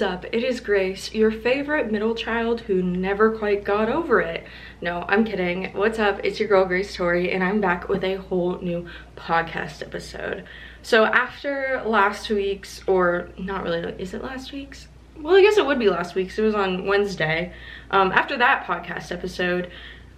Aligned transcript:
is 0.00 0.02
up? 0.02 0.24
It 0.32 0.42
is 0.42 0.60
Grace, 0.60 1.12
your 1.12 1.30
favorite 1.30 1.92
middle 1.92 2.14
child 2.14 2.62
who 2.62 2.82
never 2.82 3.36
quite 3.36 3.64
got 3.64 3.90
over 3.90 4.22
it. 4.22 4.46
No, 4.80 5.04
I'm 5.06 5.26
kidding. 5.26 5.74
What's 5.74 5.98
up? 5.98 6.20
It's 6.24 6.40
your 6.40 6.48
girl 6.48 6.64
Grace 6.64 6.94
Torie 6.94 7.32
and 7.32 7.44
I'm 7.44 7.60
back 7.60 7.86
with 7.90 8.02
a 8.02 8.14
whole 8.14 8.58
new 8.62 8.86
podcast 9.14 9.82
episode. 9.82 10.44
So 10.80 11.04
after 11.04 11.82
last 11.84 12.30
week's, 12.30 12.82
or 12.86 13.28
not 13.36 13.62
really, 13.62 13.92
is 13.98 14.14
it 14.14 14.22
last 14.22 14.52
week's? 14.52 14.88
Well, 15.18 15.36
I 15.36 15.42
guess 15.42 15.58
it 15.58 15.66
would 15.66 15.78
be 15.78 15.90
last 15.90 16.14
week's. 16.14 16.38
It 16.38 16.42
was 16.42 16.54
on 16.54 16.86
Wednesday. 16.86 17.52
Um, 17.90 18.10
after 18.10 18.38
that 18.38 18.64
podcast 18.64 19.12
episode, 19.12 19.70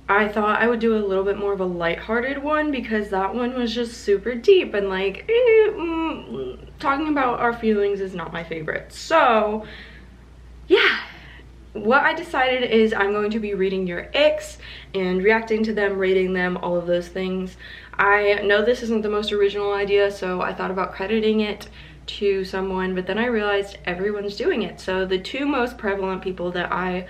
I 0.09 0.29
thought 0.29 0.61
I 0.61 0.67
would 0.67 0.81
do 0.81 0.97
a 0.97 0.99
little 0.99 1.25
bit 1.25 1.39
more 1.39 1.53
of 1.53 1.61
a 1.61 1.65
lighthearted 1.65 2.43
one 2.43 2.71
because 2.71 3.11
that 3.11 3.35
one 3.35 3.55
was 3.55 3.75
just 3.75 3.99
super 4.03 4.35
deep 4.35 4.75
and 4.75 4.89
like 4.89 5.25
eh, 5.29 5.71
mm, 5.71 6.59
talking 6.79 7.09
about 7.09 7.41
our 7.41 7.53
feelings 7.53 8.01
is 8.01 8.15
not 8.15 8.33
my 8.33 8.45
favorite. 8.45 8.93
So 8.93 9.65
yeah, 10.69 10.99
what 11.73 12.03
I 12.03 12.15
decided 12.15 12.71
is 12.71 12.93
I'm 12.93 13.13
going 13.13 13.31
to 13.31 13.39
be 13.39 13.55
reading 13.55 13.87
your 13.87 14.11
icks 14.15 14.59
and 14.95 15.23
reacting 15.23 15.63
to 15.65 15.73
them, 15.73 15.99
rating 15.99 16.33
them, 16.33 16.59
all 16.59 16.77
of 16.77 16.87
those 16.87 17.09
things. 17.09 17.57
I 17.95 18.41
know 18.45 18.65
this 18.65 18.83
isn't 18.83 19.03
the 19.03 19.09
most 19.09 19.33
original 19.33 19.73
idea, 19.73 20.11
so 20.11 20.41
I 20.41 20.53
thought 20.53 20.71
about 20.71 20.93
crediting 20.93 21.41
it 21.41 21.69
to 22.05 22.45
someone, 22.45 22.95
but 22.95 23.07
then 23.07 23.19
I 23.19 23.27
realized 23.27 23.79
everyone's 23.85 24.37
doing 24.37 24.63
it. 24.63 24.81
So 24.81 25.07
the 25.07 25.19
two 25.19 25.47
most 25.47 25.79
prevalent 25.79 26.23
people 26.23 26.51
that 26.53 26.73
I 26.73 27.07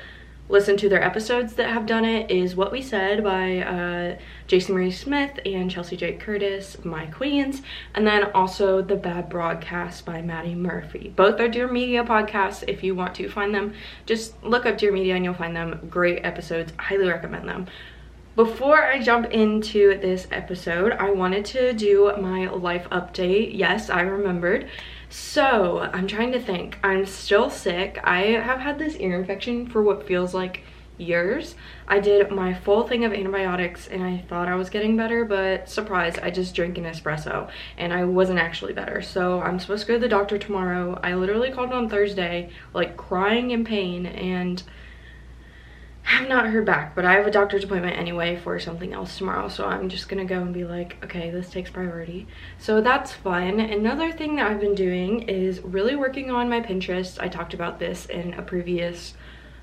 listen 0.53 0.77
to 0.77 0.87
their 0.87 1.03
episodes 1.03 1.55
that 1.55 1.71
have 1.71 1.87
done 1.87 2.05
it 2.05 2.31
is 2.31 2.55
What 2.55 2.73
We 2.73 2.83
Said 2.83 3.25
by 3.25 3.61
uh, 3.61 4.19
Jason 4.47 4.75
Marie 4.75 4.91
Smith 4.91 5.41
and 5.47 5.71
Chelsea 5.71 5.97
J. 5.97 6.13
Curtis, 6.13 6.77
My 6.85 7.07
Queens, 7.07 7.63
and 7.95 8.07
then 8.07 8.25
also 8.33 8.83
The 8.83 8.97
Bad 8.97 9.31
Broadcast 9.31 10.05
by 10.05 10.21
Maddie 10.21 10.55
Murphy. 10.55 11.11
Both 11.17 11.41
are 11.41 11.49
Dear 11.49 11.73
Media 11.73 12.05
podcasts. 12.05 12.65
If 12.69 12.85
you 12.85 12.95
want 12.95 13.15
to 13.15 13.31
find 13.31 13.55
them, 13.55 13.73
just 14.05 14.45
look 14.45 14.67
up 14.67 14.77
Dear 14.77 14.93
Media 14.93 15.17
and 15.17 15.25
you'll 15.25 15.33
find 15.33 15.57
them. 15.57 15.89
Great 15.89 16.23
episodes. 16.23 16.75
Highly 16.79 17.09
recommend 17.09 17.49
them. 17.49 17.67
Before 18.37 18.83
I 18.83 18.99
jump 18.99 19.31
into 19.31 19.99
this 20.01 20.27
episode, 20.31 20.93
I 20.93 21.11
wanted 21.11 21.47
to 21.47 21.73
do 21.73 22.13
my 22.19 22.49
life 22.49 22.87
update. 22.91 23.57
Yes, 23.57 23.89
I 23.89 24.03
remembered. 24.03 24.69
So 25.13 25.91
I'm 25.93 26.07
trying 26.07 26.33
to 26.33 26.41
think. 26.41 26.79
I'm 26.83 27.05
still 27.05 27.51
sick. 27.51 28.01
I 28.03 28.23
have 28.23 28.61
had 28.61 28.79
this 28.79 28.97
ear 28.97 29.21
infection 29.21 29.67
for 29.67 29.83
what 29.83 30.07
feels 30.07 30.33
like 30.33 30.63
years. 30.97 31.55
I 31.87 32.01
did 32.01 32.31
my 32.31 32.55
full 32.55 32.89
thing 32.89 33.05
of 33.05 33.13
antibiotics 33.13 33.89
and 33.89 34.03
I 34.03 34.25
thought 34.27 34.49
I 34.49 34.55
was 34.55 34.71
getting 34.71 34.97
better, 34.97 35.27
but 35.27 35.69
surprise, 35.69 36.17
I 36.17 36.31
just 36.31 36.55
drank 36.55 36.79
an 36.79 36.85
espresso 36.85 37.51
and 37.77 37.93
I 37.93 38.05
wasn't 38.05 38.39
actually 38.39 38.73
better. 38.73 39.03
So 39.03 39.43
I'm 39.43 39.61
supposed 39.61 39.83
to 39.83 39.89
go 39.89 39.95
to 39.97 40.01
the 40.01 40.09
doctor 40.09 40.39
tomorrow. 40.39 40.99
I 41.03 41.13
literally 41.13 41.51
called 41.51 41.73
on 41.73 41.91
Thursday, 41.91 42.49
like 42.73 42.97
crying 42.97 43.51
in 43.51 43.65
pain 43.67 44.07
and 44.07 44.63
have 46.03 46.29
not 46.29 46.47
heard 46.47 46.67
back, 46.67 46.95
but 46.95 47.05
I 47.05 47.15
have 47.15 47.27
a 47.27 47.31
doctor's 47.31 47.65
appointment 47.65 47.97
anyway 47.97 48.37
for 48.37 48.59
something 48.59 48.93
else 48.93 49.17
tomorrow, 49.17 49.49
so 49.49 49.67
I'm 49.67 49.89
just 49.89 50.09
gonna 50.09 50.25
go 50.25 50.41
and 50.41 50.53
be 50.53 50.65
like, 50.65 50.97
okay, 51.05 51.31
this 51.31 51.51
takes 51.51 51.71
priority. 51.71 52.27
So 52.59 52.81
that's 52.81 53.13
fun. 53.13 53.61
Another 53.61 54.13
thing 54.13 54.37
that 54.37 54.51
I've 54.51 54.61
been 54.61 54.75
doing 54.75 55.23
is 55.29 55.61
really 55.61 55.95
working 55.97 56.31
on 56.31 56.49
my 56.49 56.61
Pinterest. 56.61 57.21
I 57.21 57.29
talked 57.29 57.55
about 57.55 57.79
this 57.79 58.07
in 58.07 58.35
a 58.35 58.43
previous 58.43 59.15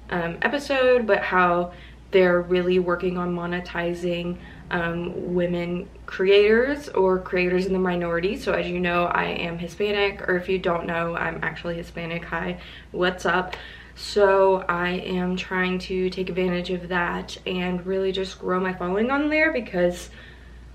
um, 0.09 0.37
episode, 0.41 1.05
but 1.05 1.19
how 1.19 1.73
they're 2.11 2.41
really 2.41 2.79
working 2.79 3.17
on 3.17 3.35
monetizing 3.35 4.37
um, 4.71 5.33
women 5.33 5.87
creators 6.05 6.89
or 6.89 7.19
creators 7.19 7.65
in 7.65 7.73
the 7.73 7.79
minority. 7.79 8.37
So 8.37 8.53
as 8.53 8.67
you 8.67 8.79
know, 8.79 9.05
I 9.05 9.25
am 9.25 9.57
Hispanic, 9.57 10.27
or 10.27 10.37
if 10.37 10.49
you 10.49 10.59
don't 10.59 10.85
know, 10.85 11.15
I'm 11.15 11.39
actually 11.43 11.75
Hispanic. 11.75 12.25
Hi, 12.25 12.59
what's 12.91 13.25
up? 13.25 13.55
So 13.95 14.63
I 14.69 14.89
am 14.91 15.35
trying 15.35 15.79
to 15.79 16.09
take 16.09 16.29
advantage 16.29 16.69
of 16.69 16.87
that 16.87 17.37
and 17.45 17.85
really 17.85 18.11
just 18.11 18.39
grow 18.39 18.59
my 18.59 18.73
following 18.73 19.11
on 19.11 19.29
there 19.29 19.51
because 19.51 20.09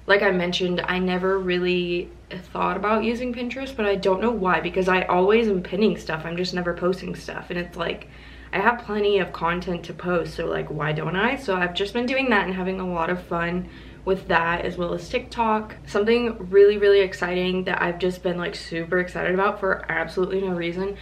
like 0.07 0.23
I 0.23 0.31
mentioned, 0.31 0.83
I 0.87 0.99
never 0.99 1.39
really 1.39 2.11
thought 2.53 2.77
about 2.77 3.05
using 3.05 3.33
Pinterest, 3.33 3.75
but 3.75 3.87
I 3.87 3.95
don't 3.95 4.21
know 4.21 4.31
why 4.31 4.61
because 4.61 4.89
I 4.89 5.03
always 5.03 5.49
am 5.49 5.63
pinning 5.63 5.97
stuff. 5.97 6.27
I'm 6.27 6.37
just 6.37 6.53
never 6.53 6.75
posting 6.75 7.15
stuff 7.15 7.47
and 7.49 7.59
it's 7.59 7.77
like 7.77 8.09
I 8.55 8.61
have 8.61 8.85
plenty 8.85 9.19
of 9.19 9.33
content 9.33 9.85
to 9.87 9.93
post, 9.93 10.35
so 10.35 10.47
like 10.47 10.71
why 10.71 10.93
don't 10.93 11.17
I? 11.17 11.37
So 11.37 11.57
I've 11.57 11.75
just 11.75 11.93
been 11.93 12.07
doing 12.07 12.31
that 12.31 12.47
and 12.47 12.55
having 12.55 12.79
a 12.79 12.87
lot 12.87 13.11
of 13.11 13.21
fun 13.25 13.69
with 14.05 14.29
that 14.29 14.65
as 14.65 14.77
well 14.77 14.95
as 14.95 15.09
TikTok. 15.09 15.75
Something 15.87 16.51
really, 16.51 16.79
really 16.79 17.01
exciting 17.01 17.65
that 17.65 17.83
I've 17.83 17.99
just 17.99 18.23
been 18.23 18.39
like 18.39 18.55
super 18.55 19.01
excited 19.01 19.35
about 19.35 19.59
for 19.59 19.85
absolutely 19.91 20.41
no 20.41 20.55
reason 20.55 20.97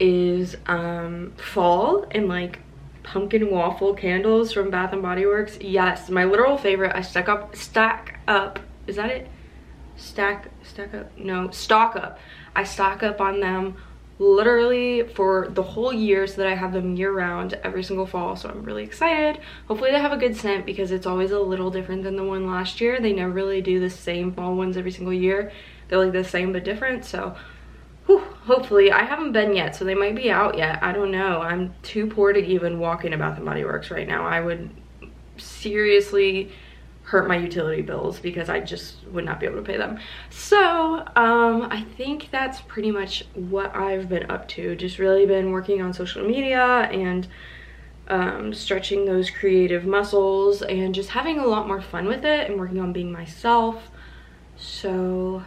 is 0.00 0.56
um, 0.66 1.32
fall 1.36 2.06
and 2.10 2.26
like 2.26 2.58
pumpkin 3.04 3.52
waffle 3.52 3.94
candles 3.94 4.52
from 4.52 4.70
Bath 4.70 4.92
and 4.92 5.00
Body 5.00 5.26
Works. 5.26 5.58
Yes, 5.60 6.10
my 6.10 6.24
literal 6.24 6.58
favorite. 6.58 6.90
I 6.92 7.02
stack 7.02 7.28
up, 7.28 7.54
stack 7.54 8.18
up. 8.26 8.58
Is 8.88 8.96
that 8.96 9.10
it? 9.10 9.28
Stack, 9.96 10.50
stack 10.64 10.92
up? 10.92 11.16
No, 11.16 11.50
stock 11.50 11.94
up. 11.94 12.18
I 12.56 12.64
stock 12.64 13.04
up 13.04 13.20
on 13.20 13.38
them 13.38 13.76
literally 14.18 15.02
for 15.02 15.48
the 15.50 15.62
whole 15.62 15.92
year 15.92 16.26
so 16.26 16.36
that 16.38 16.46
I 16.46 16.54
have 16.54 16.72
them 16.72 16.96
year 16.96 17.12
round 17.12 17.54
every 17.62 17.82
single 17.82 18.06
fall. 18.06 18.36
So 18.36 18.48
I'm 18.48 18.62
really 18.62 18.82
excited. 18.82 19.40
Hopefully 19.68 19.90
they 19.90 20.00
have 20.00 20.12
a 20.12 20.16
good 20.16 20.36
scent 20.36 20.64
because 20.64 20.90
it's 20.90 21.06
always 21.06 21.30
a 21.30 21.38
little 21.38 21.70
different 21.70 22.02
than 22.02 22.16
the 22.16 22.24
one 22.24 22.46
last 22.46 22.80
year. 22.80 22.98
They 23.00 23.12
never 23.12 23.32
really 23.32 23.60
do 23.60 23.78
the 23.78 23.90
same 23.90 24.32
fall 24.32 24.54
ones 24.54 24.76
every 24.76 24.92
single 24.92 25.12
year. 25.12 25.52
They're 25.88 25.98
like 25.98 26.12
the 26.12 26.24
same 26.24 26.52
but 26.52 26.64
different. 26.64 27.04
So 27.04 27.36
whew, 28.06 28.20
hopefully. 28.20 28.90
I 28.90 29.02
haven't 29.02 29.32
been 29.32 29.54
yet 29.54 29.76
so 29.76 29.84
they 29.84 29.94
might 29.94 30.16
be 30.16 30.30
out 30.30 30.56
yet. 30.56 30.82
I 30.82 30.92
don't 30.92 31.10
know. 31.10 31.42
I'm 31.42 31.74
too 31.82 32.06
poor 32.06 32.32
to 32.32 32.40
even 32.40 32.78
walk 32.78 33.04
in 33.04 33.16
bath 33.18 33.44
body 33.44 33.64
works 33.64 33.90
right 33.90 34.08
now. 34.08 34.26
I 34.26 34.40
would 34.40 34.70
seriously 35.36 36.52
hurt 37.06 37.26
my 37.28 37.36
utility 37.36 37.82
bills 37.82 38.18
because 38.18 38.48
i 38.48 38.60
just 38.60 39.06
would 39.08 39.24
not 39.24 39.38
be 39.40 39.46
able 39.46 39.56
to 39.56 39.62
pay 39.62 39.76
them 39.76 39.98
so 40.30 40.98
um 41.16 41.68
i 41.70 41.84
think 41.96 42.28
that's 42.30 42.60
pretty 42.62 42.90
much 42.90 43.24
what 43.34 43.74
i've 43.74 44.08
been 44.08 44.28
up 44.30 44.46
to 44.48 44.74
just 44.76 44.98
really 44.98 45.24
been 45.24 45.50
working 45.52 45.80
on 45.80 45.92
social 45.92 46.26
media 46.26 46.88
and 46.92 47.26
um, 48.08 48.54
stretching 48.54 49.04
those 49.04 49.30
creative 49.30 49.84
muscles 49.84 50.62
and 50.62 50.94
just 50.94 51.10
having 51.10 51.40
a 51.40 51.46
lot 51.46 51.66
more 51.66 51.82
fun 51.82 52.06
with 52.06 52.24
it 52.24 52.48
and 52.48 52.58
working 52.58 52.78
on 52.78 52.92
being 52.92 53.10
myself 53.10 53.90
so 54.56 55.42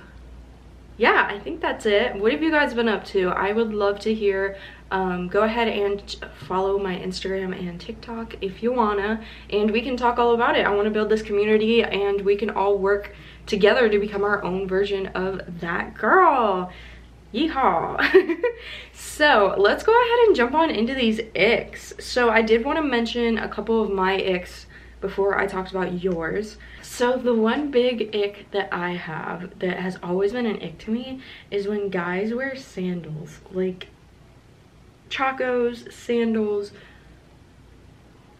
yeah, 1.00 1.26
I 1.30 1.40
think 1.40 1.62
that's 1.62 1.86
it. 1.86 2.14
What 2.18 2.34
have 2.34 2.44
you 2.44 2.52
guys 2.52 2.74
been 2.74 2.90
up 2.90 3.06
to? 3.06 3.30
I 3.30 3.54
would 3.54 3.74
love 3.74 4.02
to 4.02 4.14
hear. 4.14 4.58
Um, 4.92 5.28
go 5.28 5.44
ahead 5.44 5.68
and 5.68 6.16
follow 6.48 6.80
my 6.80 6.96
Instagram 6.96 7.58
and 7.58 7.80
TikTok 7.80 8.36
if 8.42 8.64
you 8.64 8.72
wanna, 8.72 9.24
and 9.50 9.70
we 9.72 9.82
can 9.82 9.96
talk 9.96 10.18
all 10.18 10.34
about 10.34 10.58
it. 10.58 10.66
I 10.66 10.74
wanna 10.74 10.90
build 10.90 11.10
this 11.10 11.22
community 11.22 11.84
and 11.84 12.22
we 12.22 12.36
can 12.36 12.50
all 12.50 12.78
work 12.78 13.14
together 13.46 13.90
to 13.90 14.00
become 14.00 14.24
our 14.24 14.44
own 14.44 14.68
version 14.68 15.08
of 15.08 15.42
that 15.60 15.96
girl. 15.96 16.72
Yeehaw. 17.34 18.04
so 18.94 19.54
let's 19.58 19.84
go 19.84 19.92
ahead 19.92 20.20
and 20.28 20.36
jump 20.36 20.56
on 20.56 20.72
into 20.72 20.96
these 20.96 21.20
icks. 21.36 21.94
So 22.00 22.30
I 22.30 22.42
did 22.42 22.66
want 22.66 22.78
to 22.78 22.84
mention 22.84 23.38
a 23.38 23.48
couple 23.48 23.84
of 23.84 23.92
my 23.92 24.16
icks 24.16 24.66
before 25.02 25.38
I 25.38 25.46
talked 25.46 25.72
about 25.72 26.04
yours. 26.04 26.58
So 26.82 27.18
the 27.18 27.34
one 27.34 27.72
big 27.72 28.16
ick 28.16 28.48
that 28.52 28.74
I 28.74 28.92
have 28.92 29.60
that 29.60 29.78
has 29.80 29.98
always 30.02 30.34
been 30.34 30.46
an 30.46 30.62
ick 30.62 30.80
to 30.80 30.92
me 30.92 31.22
is 31.52 31.68
when 31.68 31.90
guys 31.90 32.34
wear 32.34 32.56
sandals. 32.56 33.40
Like 33.52 33.88
chacos, 35.10 35.92
sandals, 35.92 36.72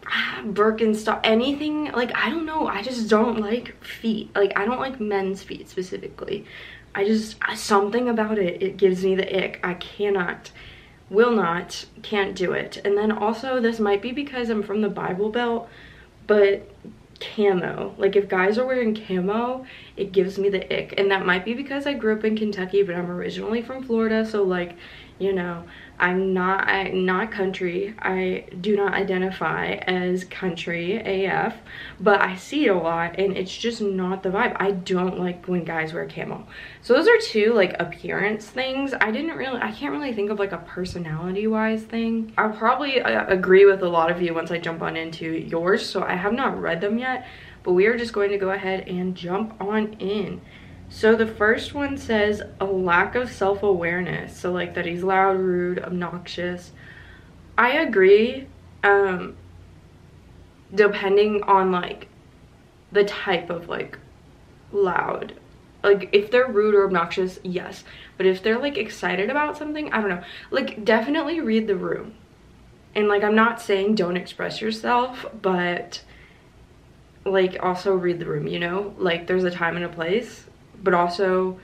ah, 0.06 0.42
Birkenstock, 0.44 1.20
anything. 1.24 1.92
Like, 1.92 2.14
I 2.14 2.30
don't 2.30 2.46
know. 2.46 2.66
I 2.66 2.82
just 2.82 3.08
don't 3.08 3.38
like 3.38 3.82
feet. 3.84 4.34
Like, 4.34 4.56
I 4.56 4.64
don't 4.64 4.80
like 4.80 5.00
men's 5.00 5.42
feet 5.42 5.68
specifically. 5.68 6.46
I 6.94 7.04
just, 7.04 7.36
something 7.54 8.08
about 8.08 8.38
it, 8.38 8.62
it 8.62 8.76
gives 8.76 9.04
me 9.04 9.14
the 9.14 9.44
ick. 9.44 9.60
I 9.62 9.74
cannot, 9.74 10.50
will 11.08 11.30
not, 11.30 11.86
can't 12.02 12.34
do 12.34 12.52
it. 12.52 12.78
And 12.84 12.98
then 12.98 13.12
also, 13.12 13.60
this 13.60 13.78
might 13.78 14.02
be 14.02 14.10
because 14.10 14.50
I'm 14.50 14.62
from 14.62 14.80
the 14.80 14.88
Bible 14.88 15.30
Belt, 15.30 15.68
but 16.26 16.68
camo 17.20 17.94
like 17.98 18.16
if 18.16 18.28
guys 18.28 18.56
are 18.56 18.64
wearing 18.64 18.94
camo 18.94 19.64
it 19.96 20.10
gives 20.10 20.38
me 20.38 20.48
the 20.48 20.64
ick 20.74 20.94
and 20.98 21.10
that 21.10 21.24
might 21.24 21.44
be 21.44 21.52
because 21.52 21.86
i 21.86 21.92
grew 21.92 22.14
up 22.16 22.24
in 22.24 22.36
kentucky 22.36 22.82
but 22.82 22.94
i'm 22.94 23.10
originally 23.10 23.60
from 23.60 23.84
florida 23.84 24.24
so 24.24 24.42
like 24.42 24.74
you 25.18 25.32
know 25.32 25.62
i'm 26.00 26.34
not 26.34 26.68
i'm 26.68 27.04
not 27.04 27.30
country. 27.30 27.94
I 27.98 28.44
do 28.60 28.76
not 28.76 28.94
identify 28.94 29.72
as 29.72 30.24
country 30.24 30.96
af 31.26 31.54
but 31.98 32.20
i 32.20 32.36
see 32.36 32.66
it 32.66 32.70
a 32.70 32.74
lot 32.74 33.18
and 33.18 33.36
it's 33.36 33.56
just 33.56 33.80
not 33.80 34.22
the 34.22 34.30
vibe. 34.30 34.56
I 34.58 34.72
don't 34.72 35.18
like 35.18 35.46
when 35.46 35.64
guys 35.64 35.92
wear 35.92 36.06
camo. 36.06 36.46
So 36.82 36.94
those 36.94 37.08
are 37.08 37.18
two 37.18 37.52
like 37.54 37.76
appearance 37.78 38.46
things. 38.46 38.94
I 39.00 39.10
didn't 39.10 39.36
really 39.36 39.60
i 39.60 39.70
can't 39.72 39.92
really 39.92 40.12
think 40.12 40.30
of 40.30 40.38
like 40.38 40.52
a 40.52 40.58
personality 40.58 41.46
wise 41.46 41.82
thing. 41.82 42.32
I'll 42.36 42.52
probably 42.52 43.00
uh, 43.00 43.26
agree 43.26 43.66
with 43.66 43.82
a 43.82 43.88
lot 43.88 44.10
of 44.10 44.20
you 44.22 44.34
once 44.34 44.50
i 44.50 44.58
jump 44.58 44.82
on 44.82 44.96
into 44.96 45.32
yours 45.32 45.88
so 45.88 46.02
i 46.02 46.14
have 46.14 46.32
not 46.32 46.60
read 46.60 46.80
them 46.80 46.98
yet 46.98 47.26
but 47.62 47.72
we 47.72 47.86
are 47.86 47.96
just 47.96 48.12
going 48.12 48.30
to 48.30 48.38
go 48.38 48.50
ahead 48.50 48.88
and 48.88 49.14
jump 49.14 49.54
on 49.60 49.92
in 49.94 50.40
So 50.92 51.14
the 51.14 51.26
first 51.26 51.72
one 51.72 51.96
says 51.96 52.42
a 52.60 52.64
lack 52.64 53.14
of 53.14 53.30
self-awareness. 53.30 54.36
So 54.36 54.50
like 54.50 54.74
that 54.74 54.86
he's 54.86 55.04
loud, 55.04 55.38
rude, 55.38 55.78
obnoxious. 55.78 56.72
I 57.56 57.78
agree. 57.78 58.48
Um 58.82 59.36
depending 60.74 61.42
on 61.44 61.72
like 61.72 62.08
the 62.92 63.04
type 63.04 63.50
of 63.50 63.68
like 63.68 63.98
loud. 64.72 65.34
Like 65.84 66.10
if 66.12 66.30
they're 66.30 66.48
rude 66.48 66.74
or 66.74 66.84
obnoxious, 66.84 67.38
yes. 67.44 67.84
But 68.16 68.26
if 68.26 68.42
they're 68.42 68.58
like 68.58 68.76
excited 68.76 69.30
about 69.30 69.56
something, 69.56 69.92
I 69.92 70.00
don't 70.00 70.10
know. 70.10 70.24
Like 70.50 70.84
definitely 70.84 71.40
read 71.40 71.68
the 71.68 71.76
room. 71.76 72.14
And 72.96 73.06
like 73.06 73.22
I'm 73.22 73.36
not 73.36 73.60
saying 73.60 73.94
don't 73.94 74.16
express 74.16 74.60
yourself, 74.60 75.24
but 75.40 76.02
like 77.24 77.58
also 77.62 77.94
read 77.94 78.18
the 78.18 78.26
room, 78.26 78.48
you 78.48 78.58
know? 78.58 78.92
Like 78.98 79.28
there's 79.28 79.44
a 79.44 79.52
time 79.52 79.76
and 79.76 79.84
a 79.84 79.88
place 79.88 80.46
but 80.82 80.94
also 80.94 81.58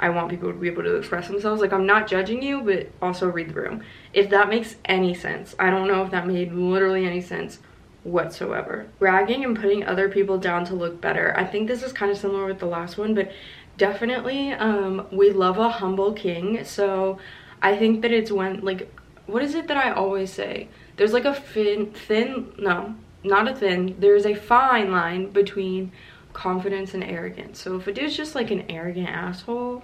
I 0.00 0.08
want 0.10 0.30
people 0.30 0.52
to 0.52 0.58
be 0.58 0.66
able 0.66 0.82
to 0.82 0.96
express 0.96 1.28
themselves. 1.28 1.60
Like 1.60 1.72
I'm 1.72 1.86
not 1.86 2.08
judging 2.08 2.42
you, 2.42 2.60
but 2.60 2.90
also 3.00 3.28
read 3.28 3.50
the 3.50 3.54
room. 3.54 3.82
If 4.12 4.30
that 4.30 4.48
makes 4.48 4.76
any 4.84 5.14
sense. 5.14 5.54
I 5.58 5.70
don't 5.70 5.86
know 5.86 6.02
if 6.02 6.10
that 6.10 6.26
made 6.26 6.52
literally 6.52 7.06
any 7.06 7.20
sense 7.20 7.60
whatsoever. 8.02 8.88
Bragging 8.98 9.44
and 9.44 9.56
putting 9.56 9.84
other 9.84 10.08
people 10.08 10.38
down 10.38 10.64
to 10.66 10.74
look 10.74 11.00
better. 11.00 11.32
I 11.36 11.44
think 11.44 11.68
this 11.68 11.84
is 11.84 11.92
kind 11.92 12.10
of 12.10 12.18
similar 12.18 12.46
with 12.46 12.58
the 12.58 12.66
last 12.66 12.98
one, 12.98 13.14
but 13.14 13.30
definitely 13.76 14.52
um, 14.52 15.06
we 15.12 15.30
love 15.30 15.58
a 15.58 15.68
humble 15.68 16.12
king. 16.12 16.64
So 16.64 17.18
I 17.62 17.76
think 17.76 18.02
that 18.02 18.10
it's 18.10 18.32
when 18.32 18.60
like, 18.60 18.92
what 19.26 19.42
is 19.42 19.54
it 19.54 19.68
that 19.68 19.76
I 19.76 19.92
always 19.92 20.32
say? 20.32 20.68
There's 20.96 21.12
like 21.12 21.24
a 21.24 21.34
thin, 21.34 21.92
thin, 21.92 22.52
no, 22.58 22.96
not 23.22 23.48
a 23.48 23.54
thin, 23.54 23.96
there's 23.98 24.26
a 24.26 24.34
fine 24.34 24.90
line 24.90 25.30
between 25.30 25.92
confidence 26.32 26.94
and 26.94 27.04
arrogance. 27.04 27.60
So 27.60 27.76
if 27.76 27.86
a 27.86 27.92
dude's 27.92 28.16
just 28.16 28.34
like 28.34 28.50
an 28.50 28.70
arrogant 28.70 29.08
asshole, 29.08 29.82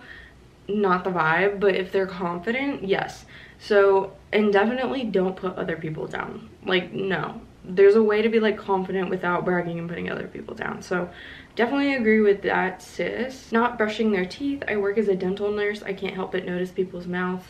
not 0.69 1.05
the 1.05 1.11
vibe, 1.11 1.61
but 1.61 1.75
if 1.75 1.93
they're 1.93 2.07
confident, 2.07 2.85
yes. 2.85 3.25
So, 3.59 4.13
and 4.33 4.53
definitely 4.53 5.05
don't 5.05 5.37
put 5.37 5.57
other 5.57 5.77
people 5.77 6.07
down. 6.07 6.49
Like, 6.65 6.93
no. 6.93 7.41
There's 7.65 7.97
a 7.97 8.03
way 8.03 8.23
to 8.23 8.29
be 8.29 8.41
like 8.41 8.57
confident 8.57 9.11
without 9.11 9.45
bragging 9.45 9.79
and 9.79 9.89
putting 9.89 10.11
other 10.11 10.27
people 10.27 10.55
down. 10.55 10.81
So, 10.83 11.11
definitely 11.57 11.95
agree 11.95 12.21
with 12.21 12.43
that, 12.43 12.81
sis. 12.83 13.51
Not 13.51 13.77
brushing 13.77 14.13
their 14.13 14.25
teeth. 14.25 14.63
I 14.69 14.77
work 14.77 14.97
as 14.97 15.09
a 15.09 15.17
dental 15.17 15.51
nurse. 15.51 15.83
I 15.83 15.93
can't 15.93 16.15
help 16.15 16.33
but 16.33 16.47
notice 16.47 16.71
people's 16.71 17.07
mouths. 17.07 17.47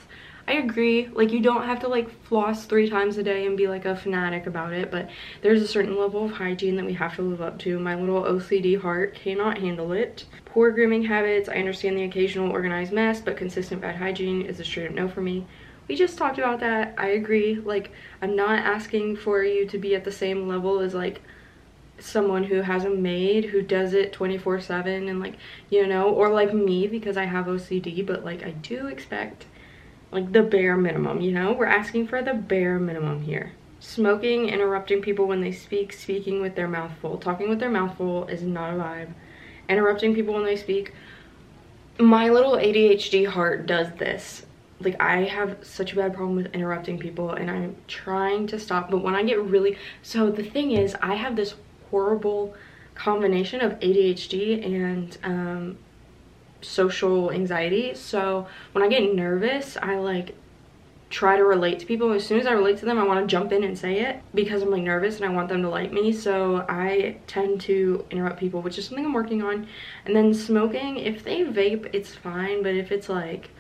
I 0.48 0.52
agree. 0.52 1.08
Like 1.08 1.30
you 1.30 1.40
don't 1.40 1.66
have 1.66 1.80
to 1.80 1.88
like 1.88 2.08
floss 2.24 2.64
three 2.64 2.88
times 2.88 3.18
a 3.18 3.22
day 3.22 3.44
and 3.44 3.54
be 3.54 3.68
like 3.68 3.84
a 3.84 3.94
fanatic 3.94 4.46
about 4.46 4.72
it, 4.72 4.90
but 4.90 5.10
there's 5.42 5.60
a 5.60 5.68
certain 5.68 5.98
level 5.98 6.24
of 6.24 6.30
hygiene 6.30 6.74
that 6.76 6.86
we 6.86 6.94
have 6.94 7.14
to 7.16 7.22
live 7.22 7.42
up 7.42 7.58
to. 7.58 7.78
My 7.78 7.94
little 7.94 8.22
OCD 8.22 8.80
heart 8.80 9.14
cannot 9.14 9.58
handle 9.58 9.92
it. 9.92 10.24
Poor 10.46 10.70
grooming 10.70 11.04
habits. 11.04 11.50
I 11.50 11.56
understand 11.56 11.98
the 11.98 12.04
occasional 12.04 12.50
organized 12.50 12.94
mess, 12.94 13.20
but 13.20 13.36
consistent 13.36 13.82
bad 13.82 13.96
hygiene 13.96 14.40
is 14.40 14.58
a 14.58 14.64
straight 14.64 14.88
up 14.88 14.94
no 14.94 15.06
for 15.06 15.20
me. 15.20 15.46
We 15.86 15.96
just 15.96 16.16
talked 16.16 16.38
about 16.38 16.60
that. 16.60 16.94
I 16.96 17.08
agree. 17.08 17.56
Like 17.56 17.92
I'm 18.22 18.34
not 18.34 18.60
asking 18.60 19.16
for 19.16 19.44
you 19.44 19.66
to 19.66 19.76
be 19.76 19.94
at 19.94 20.04
the 20.04 20.12
same 20.12 20.48
level 20.48 20.80
as 20.80 20.94
like 20.94 21.20
someone 21.98 22.44
who 22.44 22.62
has 22.62 22.86
a 22.86 22.90
maid 22.90 23.44
who 23.44 23.60
does 23.60 23.92
it 23.92 24.14
24 24.14 24.60
7 24.62 25.08
and 25.10 25.20
like 25.20 25.34
you 25.68 25.86
know 25.86 26.08
or 26.08 26.30
like 26.30 26.54
me 26.54 26.86
because 26.86 27.16
i 27.16 27.24
have 27.24 27.46
ocd 27.46 28.06
but 28.06 28.24
like 28.24 28.44
i 28.44 28.52
do 28.52 28.86
expect 28.86 29.46
like 30.10 30.32
the 30.32 30.43
bare 30.43 30.76
minimum, 30.76 31.20
you 31.20 31.32
know? 31.32 31.52
We're 31.52 31.66
asking 31.66 32.08
for 32.08 32.22
the 32.22 32.34
bare 32.34 32.78
minimum 32.78 33.22
here. 33.22 33.52
Smoking, 33.81 34.49
interrupting 34.49 35.02
people 35.02 35.26
when 35.26 35.40
they 35.40 35.52
speak, 35.52 35.93
speaking 35.93 36.40
with 36.40 36.56
their 36.56 36.69
mouth 36.69 36.93
full. 37.00 37.19
Talking 37.19 37.49
with 37.49 37.60
their 37.60 37.70
mouth 37.70 37.96
full 37.96 38.26
is 38.26 38.43
not 38.43 38.75
a 38.75 38.76
vibe. 38.76 39.12
Interrupting 39.69 40.14
people 40.14 40.34
when 40.34 40.44
they 40.44 40.56
speak. 40.56 40.93
My 41.99 42.28
little 42.28 42.52
ADHD 42.52 43.26
heart 43.26 43.66
does 43.66 43.93
this. 43.99 44.46
Like 44.81 45.00
I 45.00 45.25
have 45.25 45.58
such 45.62 45.93
a 45.93 45.96
bad 45.96 46.14
problem 46.14 46.37
with 46.37 46.55
interrupting 46.55 46.99
people 46.99 47.31
and 47.31 47.50
I'm 47.50 47.76
trying 47.87 48.46
to 48.49 48.58
stop. 48.58 48.90
But 48.90 48.99
when 48.99 49.14
I 49.14 49.22
get 49.22 49.40
really, 49.43 49.76
so 50.02 50.31
the 50.31 50.44
thing 50.44 50.72
is 50.72 50.96
I 51.02 51.14
have 51.14 51.37
this 51.37 51.55
horrible 51.90 52.55
combination 52.94 53.60
of 53.60 53.78
ADHD 53.81 54.64
and 54.64 55.19
um, 55.22 55.78
social 56.60 57.31
anxiety. 57.31 57.94
So 57.94 58.46
when 58.72 58.84
I 58.84 58.88
get 58.88 59.14
nervous, 59.14 59.76
I 59.81 59.96
like 59.96 60.34
try 61.10 61.37
to 61.37 61.44
relate 61.44 61.78
to 61.78 61.87
people. 61.87 62.12
As 62.12 62.26
soon 62.26 62.40
as 62.40 62.46
I 62.46 62.52
relate 62.52 62.78
to 62.78 62.84
them, 62.84 62.99
I 62.99 63.05
want 63.05 63.20
to 63.20 63.26
jump 63.26 63.52
in 63.52 63.64
and 63.64 63.78
say 63.78 64.00
it 64.00 64.20
because 64.34 64.62
I'm 64.62 64.70
like 64.70 64.82
nervous 64.82 65.16
and 65.16 65.25
I 65.25 65.34
want 65.34 65.49
them 65.49 65.62
to 65.62 65.69
like 65.69 65.93
me. 65.93 66.12
So 66.12 66.66
I 66.69 67.16
tend 67.26 67.60
to 67.62 68.05
interrupt 68.10 68.38
people, 68.38 68.60
which 68.60 68.78
is 68.78 68.87
something 68.87 69.06
I'm 69.06 69.14
working 69.14 69.43
on. 69.43 69.66
And 70.05 70.14
then 70.14 70.34
smoking, 70.34 70.99
if 70.99 71.25
they 71.25 71.44
vape, 71.44 71.88
it's 71.93 72.14
fine. 72.14 72.62
But 72.62 72.75
if 72.75 72.93
it's 72.93 73.08
like 73.08 73.50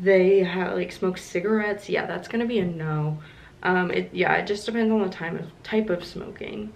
they 0.00 0.42
have 0.44 0.74
like 0.74 0.92
smoke 0.92 1.18
cigarettes, 1.18 1.88
yeah, 1.88 2.06
that's 2.06 2.28
gonna 2.28 2.46
be 2.46 2.60
a 2.60 2.64
no. 2.64 3.18
Um, 3.62 3.90
it 3.90 4.10
yeah, 4.12 4.34
it 4.34 4.46
just 4.46 4.64
depends 4.66 4.92
on 4.92 5.02
the 5.02 5.08
time 5.08 5.36
of 5.36 5.62
type 5.62 5.90
of 5.90 6.04
smoking 6.04 6.72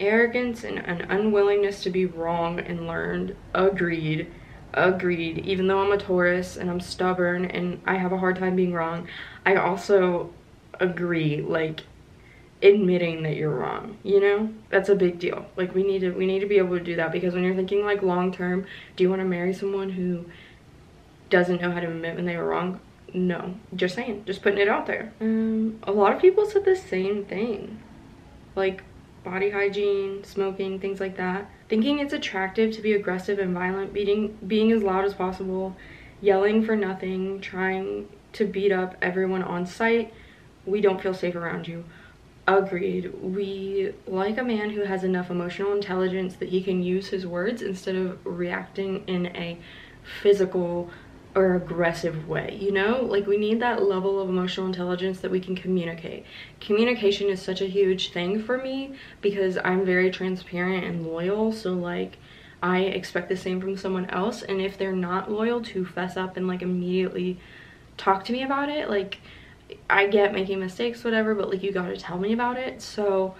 arrogance 0.00 0.64
and 0.64 0.78
an 0.78 1.02
unwillingness 1.02 1.82
to 1.82 1.90
be 1.90 2.06
wrong 2.06 2.58
and 2.60 2.86
learned. 2.86 3.36
Agreed. 3.54 4.30
Agreed. 4.74 5.38
Even 5.46 5.66
though 5.66 5.80
i'm 5.80 5.92
a 5.92 5.98
taurus 5.98 6.56
and 6.56 6.70
i'm 6.70 6.80
stubborn 6.80 7.44
and 7.46 7.80
i 7.86 7.96
have 7.96 8.12
a 8.12 8.18
hard 8.18 8.36
time 8.36 8.54
being 8.54 8.72
wrong 8.72 9.08
i 9.46 9.54
also 9.56 10.30
agree 10.78 11.40
like 11.40 11.80
admitting 12.62 13.22
that 13.22 13.36
you're 13.36 13.54
wrong 13.54 13.96
you 14.02 14.20
know? 14.20 14.52
That's 14.70 14.88
a 14.88 14.94
big 14.94 15.18
deal. 15.18 15.46
Like 15.56 15.74
we 15.74 15.82
need 15.82 16.00
to 16.00 16.10
we 16.10 16.26
need 16.26 16.40
to 16.40 16.46
be 16.46 16.58
able 16.58 16.78
to 16.78 16.84
do 16.84 16.96
that 16.96 17.12
because 17.12 17.34
when 17.34 17.44
you're 17.44 17.54
thinking 17.54 17.84
like 17.84 18.02
long 18.02 18.32
term 18.32 18.66
do 18.96 19.04
you 19.04 19.10
want 19.10 19.20
to 19.20 19.26
marry 19.26 19.54
someone 19.54 19.90
who 19.90 20.26
doesn't 21.30 21.60
know 21.60 21.70
how 21.70 21.80
to 21.80 21.88
admit 21.88 22.16
when 22.16 22.26
they 22.26 22.36
were 22.36 22.46
wrong? 22.46 22.80
No. 23.14 23.54
Just 23.74 23.94
saying. 23.94 24.24
Just 24.26 24.42
putting 24.42 24.58
it 24.58 24.68
out 24.68 24.86
there. 24.86 25.12
Um 25.20 25.78
a 25.84 25.92
lot 25.92 26.12
of 26.14 26.20
people 26.20 26.46
said 26.46 26.64
the 26.64 26.76
same 26.76 27.24
thing. 27.24 27.80
Like 28.54 28.82
body 29.30 29.50
hygiene, 29.50 30.24
smoking, 30.24 30.80
things 30.80 31.00
like 31.00 31.16
that. 31.16 31.50
Thinking 31.68 31.98
it's 31.98 32.14
attractive 32.14 32.74
to 32.74 32.80
be 32.80 32.94
aggressive 32.94 33.38
and 33.38 33.52
violent, 33.52 33.92
beating, 33.92 34.38
being 34.46 34.72
as 34.72 34.82
loud 34.82 35.04
as 35.04 35.12
possible, 35.12 35.76
yelling 36.22 36.64
for 36.64 36.74
nothing, 36.74 37.40
trying 37.40 38.08
to 38.32 38.46
beat 38.46 38.72
up 38.72 38.96
everyone 39.02 39.42
on 39.42 39.66
sight. 39.66 40.14
We 40.64 40.80
don't 40.80 41.00
feel 41.00 41.14
safe 41.14 41.34
around 41.34 41.68
you. 41.68 41.84
Agreed. 42.46 43.12
We 43.22 43.92
like 44.06 44.38
a 44.38 44.42
man 44.42 44.70
who 44.70 44.84
has 44.84 45.04
enough 45.04 45.30
emotional 45.30 45.74
intelligence 45.74 46.36
that 46.36 46.48
he 46.48 46.62
can 46.62 46.82
use 46.82 47.08
his 47.08 47.26
words 47.26 47.60
instead 47.60 47.96
of 47.96 48.24
reacting 48.24 49.04
in 49.06 49.26
a 49.36 49.58
physical 50.22 50.90
or 51.38 51.54
aggressive 51.54 52.28
way, 52.28 52.58
you 52.60 52.72
know? 52.72 53.02
Like 53.02 53.26
we 53.28 53.36
need 53.36 53.60
that 53.60 53.82
level 53.82 54.20
of 54.20 54.28
emotional 54.28 54.66
intelligence 54.66 55.20
that 55.20 55.30
we 55.30 55.38
can 55.38 55.54
communicate. 55.54 56.24
Communication 56.60 57.28
is 57.28 57.40
such 57.40 57.60
a 57.60 57.66
huge 57.66 58.10
thing 58.12 58.42
for 58.42 58.58
me 58.58 58.94
because 59.20 59.56
I'm 59.64 59.84
very 59.86 60.10
transparent 60.10 60.84
and 60.84 61.06
loyal, 61.06 61.52
so 61.52 61.74
like 61.74 62.18
I 62.60 62.80
expect 62.80 63.28
the 63.28 63.36
same 63.36 63.60
from 63.60 63.76
someone 63.76 64.06
else 64.06 64.42
and 64.42 64.60
if 64.60 64.76
they're 64.76 64.92
not 64.92 65.30
loyal 65.30 65.62
to 65.62 65.86
fess 65.86 66.16
up 66.16 66.36
and 66.36 66.48
like 66.48 66.60
immediately 66.60 67.38
talk 67.96 68.24
to 68.24 68.32
me 68.32 68.42
about 68.42 68.68
it, 68.68 68.90
like 68.90 69.18
I 69.88 70.08
get 70.08 70.32
making 70.32 70.58
mistakes 70.58 71.04
whatever, 71.04 71.36
but 71.36 71.50
like 71.50 71.62
you 71.62 71.70
got 71.70 71.86
to 71.86 71.96
tell 71.96 72.18
me 72.18 72.32
about 72.32 72.56
it. 72.56 72.82
So 72.82 73.36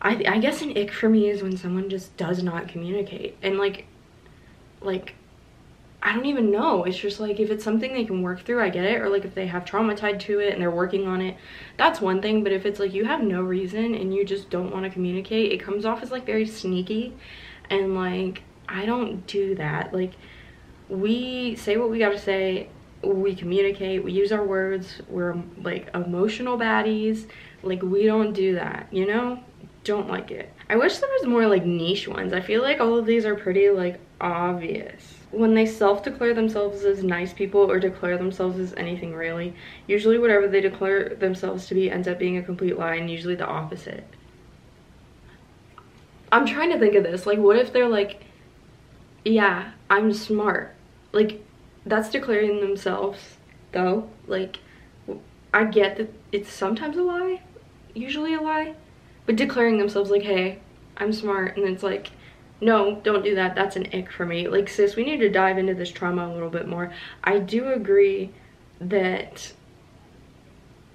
I 0.00 0.22
I 0.28 0.38
guess 0.38 0.62
an 0.62 0.78
ick 0.78 0.92
for 0.92 1.08
me 1.08 1.28
is 1.28 1.42
when 1.42 1.56
someone 1.56 1.90
just 1.90 2.16
does 2.16 2.40
not 2.40 2.68
communicate 2.68 3.36
and 3.42 3.58
like 3.58 3.86
like 4.80 5.14
I 6.06 6.12
don't 6.12 6.26
even 6.26 6.52
know. 6.52 6.84
It's 6.84 6.96
just 6.96 7.18
like 7.18 7.40
if 7.40 7.50
it's 7.50 7.64
something 7.64 7.92
they 7.92 8.04
can 8.04 8.22
work 8.22 8.42
through, 8.42 8.62
I 8.62 8.68
get 8.68 8.84
it. 8.84 9.02
Or 9.02 9.08
like 9.08 9.24
if 9.24 9.34
they 9.34 9.48
have 9.48 9.64
trauma 9.64 9.96
tied 9.96 10.20
to 10.20 10.38
it 10.38 10.52
and 10.52 10.62
they're 10.62 10.70
working 10.70 11.08
on 11.08 11.20
it, 11.20 11.36
that's 11.76 12.00
one 12.00 12.22
thing. 12.22 12.44
But 12.44 12.52
if 12.52 12.64
it's 12.64 12.78
like 12.78 12.94
you 12.94 13.04
have 13.04 13.24
no 13.24 13.42
reason 13.42 13.92
and 13.96 14.14
you 14.14 14.24
just 14.24 14.48
don't 14.48 14.70
want 14.70 14.84
to 14.84 14.90
communicate, 14.90 15.50
it 15.50 15.58
comes 15.58 15.84
off 15.84 16.04
as 16.04 16.12
like 16.12 16.24
very 16.24 16.46
sneaky. 16.46 17.12
And 17.70 17.96
like, 17.96 18.44
I 18.68 18.86
don't 18.86 19.26
do 19.26 19.56
that. 19.56 19.92
Like, 19.92 20.12
we 20.88 21.56
say 21.56 21.76
what 21.76 21.90
we 21.90 21.98
gotta 21.98 22.20
say, 22.20 22.68
we 23.02 23.34
communicate, 23.34 24.04
we 24.04 24.12
use 24.12 24.30
our 24.30 24.44
words, 24.44 25.02
we're 25.08 25.34
like 25.60 25.90
emotional 25.92 26.56
baddies. 26.56 27.26
Like, 27.64 27.82
we 27.82 28.06
don't 28.06 28.32
do 28.32 28.54
that, 28.54 28.86
you 28.92 29.08
know? 29.08 29.40
Don't 29.82 30.08
like 30.08 30.30
it. 30.30 30.52
I 30.70 30.76
wish 30.76 30.98
there 30.98 31.10
was 31.18 31.26
more 31.26 31.48
like 31.48 31.64
niche 31.64 32.06
ones. 32.06 32.32
I 32.32 32.42
feel 32.42 32.62
like 32.62 32.78
all 32.78 32.96
of 32.96 33.06
these 33.06 33.24
are 33.24 33.34
pretty 33.34 33.70
like 33.70 33.98
obvious 34.20 35.15
when 35.30 35.54
they 35.54 35.66
self-declare 35.66 36.34
themselves 36.34 36.84
as 36.84 37.02
nice 37.02 37.32
people 37.32 37.60
or 37.60 37.78
declare 37.78 38.16
themselves 38.16 38.58
as 38.58 38.72
anything 38.74 39.14
really, 39.14 39.54
usually 39.86 40.18
whatever 40.18 40.48
they 40.48 40.60
declare 40.60 41.10
themselves 41.10 41.66
to 41.66 41.74
be 41.74 41.90
ends 41.90 42.08
up 42.08 42.18
being 42.18 42.36
a 42.36 42.42
complete 42.42 42.78
lie 42.78 42.94
and 42.94 43.10
usually 43.10 43.34
the 43.34 43.46
opposite. 43.46 44.04
I'm 46.32 46.46
trying 46.46 46.70
to 46.70 46.78
think 46.78 46.94
of 46.94 47.04
this. 47.04 47.26
Like, 47.26 47.38
what 47.38 47.56
if 47.56 47.72
they're 47.72 47.88
like, 47.88 48.24
yeah, 49.24 49.72
I'm 49.90 50.12
smart. 50.12 50.74
Like, 51.12 51.44
that's 51.84 52.10
declaring 52.10 52.60
themselves, 52.60 53.18
though. 53.72 54.08
Like, 54.26 54.58
I 55.52 55.64
get 55.64 55.96
that 55.96 56.12
it's 56.32 56.52
sometimes 56.52 56.96
a 56.96 57.02
lie, 57.02 57.42
usually 57.94 58.34
a 58.34 58.40
lie, 58.40 58.74
but 59.24 59.36
declaring 59.36 59.78
themselves 59.78 60.10
like, 60.10 60.22
hey, 60.22 60.60
I'm 60.96 61.12
smart, 61.12 61.56
and 61.56 61.64
then 61.64 61.74
it's 61.74 61.82
like, 61.82 62.10
no, 62.60 63.00
don't 63.02 63.22
do 63.22 63.34
that. 63.34 63.54
That's 63.54 63.76
an 63.76 63.88
ick 63.92 64.10
for 64.10 64.24
me. 64.24 64.48
Like, 64.48 64.68
sis, 64.68 64.96
we 64.96 65.04
need 65.04 65.18
to 65.18 65.28
dive 65.28 65.58
into 65.58 65.74
this 65.74 65.90
trauma 65.90 66.26
a 66.26 66.32
little 66.32 66.50
bit 66.50 66.66
more. 66.66 66.92
I 67.22 67.38
do 67.38 67.72
agree 67.72 68.32
that 68.80 69.52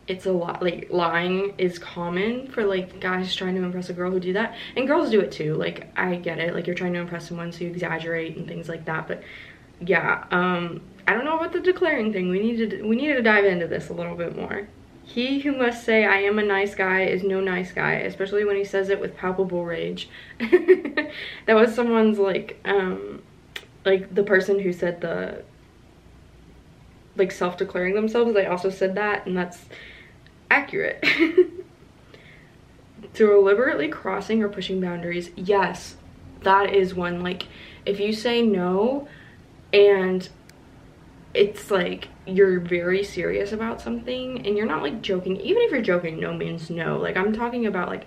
it's 0.07 0.25
a 0.25 0.31
lot 0.31 0.61
like 0.61 0.87
lying 0.89 1.53
is 1.57 1.79
common 1.79 2.47
for 2.47 2.65
like 2.65 2.99
guys 2.99 3.33
trying 3.35 3.55
to 3.55 3.61
impress 3.61 3.89
a 3.89 3.93
girl 3.93 4.11
who 4.11 4.19
do 4.19 4.33
that 4.33 4.55
and 4.75 4.87
girls 4.87 5.09
do 5.09 5.21
it 5.21 5.31
too 5.31 5.53
like 5.55 5.91
i 5.95 6.15
get 6.15 6.39
it 6.39 6.53
like 6.53 6.65
you're 6.67 6.75
trying 6.75 6.91
to 6.93 6.99
impress 6.99 7.27
someone 7.27 7.51
so 7.51 7.63
you 7.63 7.69
exaggerate 7.69 8.35
and 8.35 8.47
things 8.47 8.67
like 8.67 8.83
that 8.85 9.07
but 9.07 9.23
yeah 9.79 10.25
um 10.31 10.81
i 11.07 11.13
don't 11.13 11.23
know 11.23 11.37
about 11.37 11.53
the 11.53 11.59
declaring 11.59 12.11
thing 12.11 12.29
we 12.29 12.39
need 12.39 12.69
to 12.69 12.81
we 12.83 12.95
need 12.95 13.13
to 13.13 13.21
dive 13.21 13.45
into 13.45 13.67
this 13.67 13.89
a 13.89 13.93
little 13.93 14.15
bit 14.15 14.35
more 14.35 14.67
he 15.13 15.39
who 15.39 15.51
must 15.51 15.83
say 15.83 16.05
I 16.05 16.17
am 16.17 16.39
a 16.39 16.43
nice 16.43 16.75
guy 16.75 17.01
is 17.01 17.23
no 17.23 17.39
nice 17.39 17.71
guy, 17.71 17.93
especially 17.93 18.45
when 18.45 18.55
he 18.55 18.63
says 18.63 18.89
it 18.89 18.99
with 18.99 19.17
palpable 19.17 19.65
rage. 19.65 20.09
that 20.39 21.09
was 21.47 21.75
someone's 21.75 22.17
like, 22.17 22.59
um, 22.65 23.21
like 23.83 24.13
the 24.13 24.23
person 24.23 24.59
who 24.59 24.71
said 24.71 25.01
the, 25.01 25.43
like 27.15 27.31
self-declaring 27.31 27.93
themselves, 27.93 28.33
they 28.33 28.45
also 28.45 28.69
said 28.69 28.95
that, 28.95 29.25
and 29.25 29.35
that's 29.35 29.65
accurate. 30.49 31.03
deliberately 33.13 33.87
crossing 33.87 34.41
or 34.41 34.49
pushing 34.49 34.79
boundaries, 34.79 35.31
yes, 35.35 35.95
that 36.43 36.73
is 36.73 36.93
one. 36.93 37.21
Like, 37.21 37.47
if 37.85 37.99
you 37.99 38.13
say 38.13 38.41
no 38.41 39.07
and 39.73 40.27
it's 41.33 41.71
like 41.71 42.09
you're 42.25 42.59
very 42.59 43.03
serious 43.03 43.51
about 43.51 43.81
something 43.81 44.45
and 44.45 44.57
you're 44.57 44.65
not 44.65 44.83
like 44.83 45.01
joking. 45.01 45.37
Even 45.37 45.61
if 45.63 45.71
you're 45.71 45.81
joking 45.81 46.19
no 46.19 46.33
means 46.33 46.69
no. 46.69 46.97
Like 46.97 47.17
i'm 47.17 47.33
talking 47.33 47.65
about 47.65 47.87
like 47.87 48.05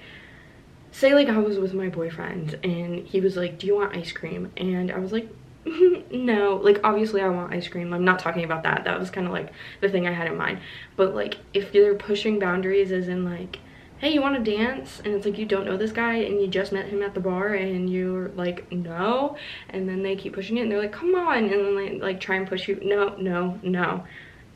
say 0.90 1.14
like 1.14 1.28
i 1.28 1.38
was 1.38 1.58
with 1.58 1.74
my 1.74 1.88
boyfriend 1.88 2.58
and 2.62 3.06
he 3.06 3.20
was 3.20 3.36
like 3.36 3.58
do 3.58 3.66
you 3.66 3.74
want 3.74 3.96
ice 3.96 4.12
cream? 4.12 4.52
And 4.56 4.90
i 4.90 4.98
was 4.98 5.12
like 5.12 5.28
no. 6.10 6.60
Like 6.62 6.80
obviously 6.84 7.22
i 7.22 7.28
want 7.28 7.52
ice 7.52 7.68
cream. 7.68 7.92
I'm 7.92 8.04
not 8.04 8.18
talking 8.18 8.44
about 8.44 8.62
that. 8.64 8.84
That 8.84 8.98
was 8.98 9.10
kind 9.10 9.26
of 9.26 9.32
like 9.32 9.52
the 9.80 9.88
thing 9.88 10.06
i 10.06 10.12
had 10.12 10.26
in 10.26 10.36
mind. 10.36 10.60
But 10.96 11.14
like 11.14 11.38
if 11.54 11.74
you're 11.74 11.94
pushing 11.94 12.38
boundaries 12.38 12.92
as 12.92 13.08
in 13.08 13.24
like 13.24 13.58
hey 13.98 14.12
you 14.12 14.20
want 14.20 14.42
to 14.42 14.56
dance? 14.56 15.00
And 15.04 15.14
it's 15.14 15.24
like 15.24 15.38
you 15.38 15.46
don't 15.46 15.64
know 15.64 15.76
this 15.76 15.92
guy 15.92 16.14
and 16.16 16.40
you 16.40 16.48
just 16.48 16.72
met 16.72 16.88
him 16.88 17.02
at 17.02 17.14
the 17.14 17.20
bar 17.20 17.54
and 17.54 17.88
you're 17.88 18.28
like 18.30 18.70
no. 18.72 19.36
And 19.70 19.88
then 19.88 20.02
they 20.02 20.16
keep 20.16 20.34
pushing 20.34 20.58
it 20.58 20.62
and 20.62 20.72
they're 20.72 20.80
like 20.80 20.92
come 20.92 21.14
on. 21.14 21.44
And 21.44 21.50
then 21.50 21.76
they 21.76 21.98
like 21.98 22.20
try 22.20 22.36
and 22.36 22.46
push 22.46 22.68
you 22.68 22.78
no 22.82 23.16
no 23.16 23.58
no. 23.62 24.04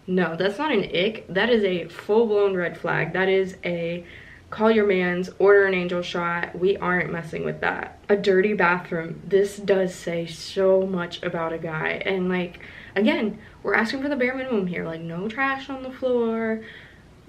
No 0.06 0.36
that's 0.36 0.58
not 0.58 0.72
an 0.72 0.84
ick. 0.94 1.26
That 1.28 1.50
is 1.50 1.64
a 1.64 1.88
full-blown 1.88 2.54
red 2.54 2.78
flag. 2.78 3.12
That 3.12 3.28
is 3.28 3.56
a 3.64 4.04
call 4.50 4.70
your 4.70 4.86
mans 4.86 5.30
order 5.38 5.66
an 5.66 5.74
angel 5.74 6.02
shot. 6.02 6.58
We 6.58 6.76
aren't 6.78 7.12
messing 7.12 7.44
with 7.44 7.60
that. 7.60 7.98
A 8.08 8.16
dirty 8.16 8.54
bathroom. 8.54 9.22
This 9.26 9.58
does 9.58 9.94
say 9.94 10.26
so 10.26 10.86
much 10.86 11.22
about 11.22 11.52
a 11.52 11.58
guy. 11.58 12.02
And 12.04 12.28
like 12.28 12.60
again 12.96 13.38
we're 13.62 13.74
asking 13.74 14.02
for 14.02 14.08
the 14.08 14.16
bare 14.16 14.34
minimum 14.34 14.66
here. 14.66 14.84
Like 14.84 15.00
no 15.00 15.28
trash 15.28 15.70
on 15.70 15.82
the 15.82 15.90
floor 15.90 16.62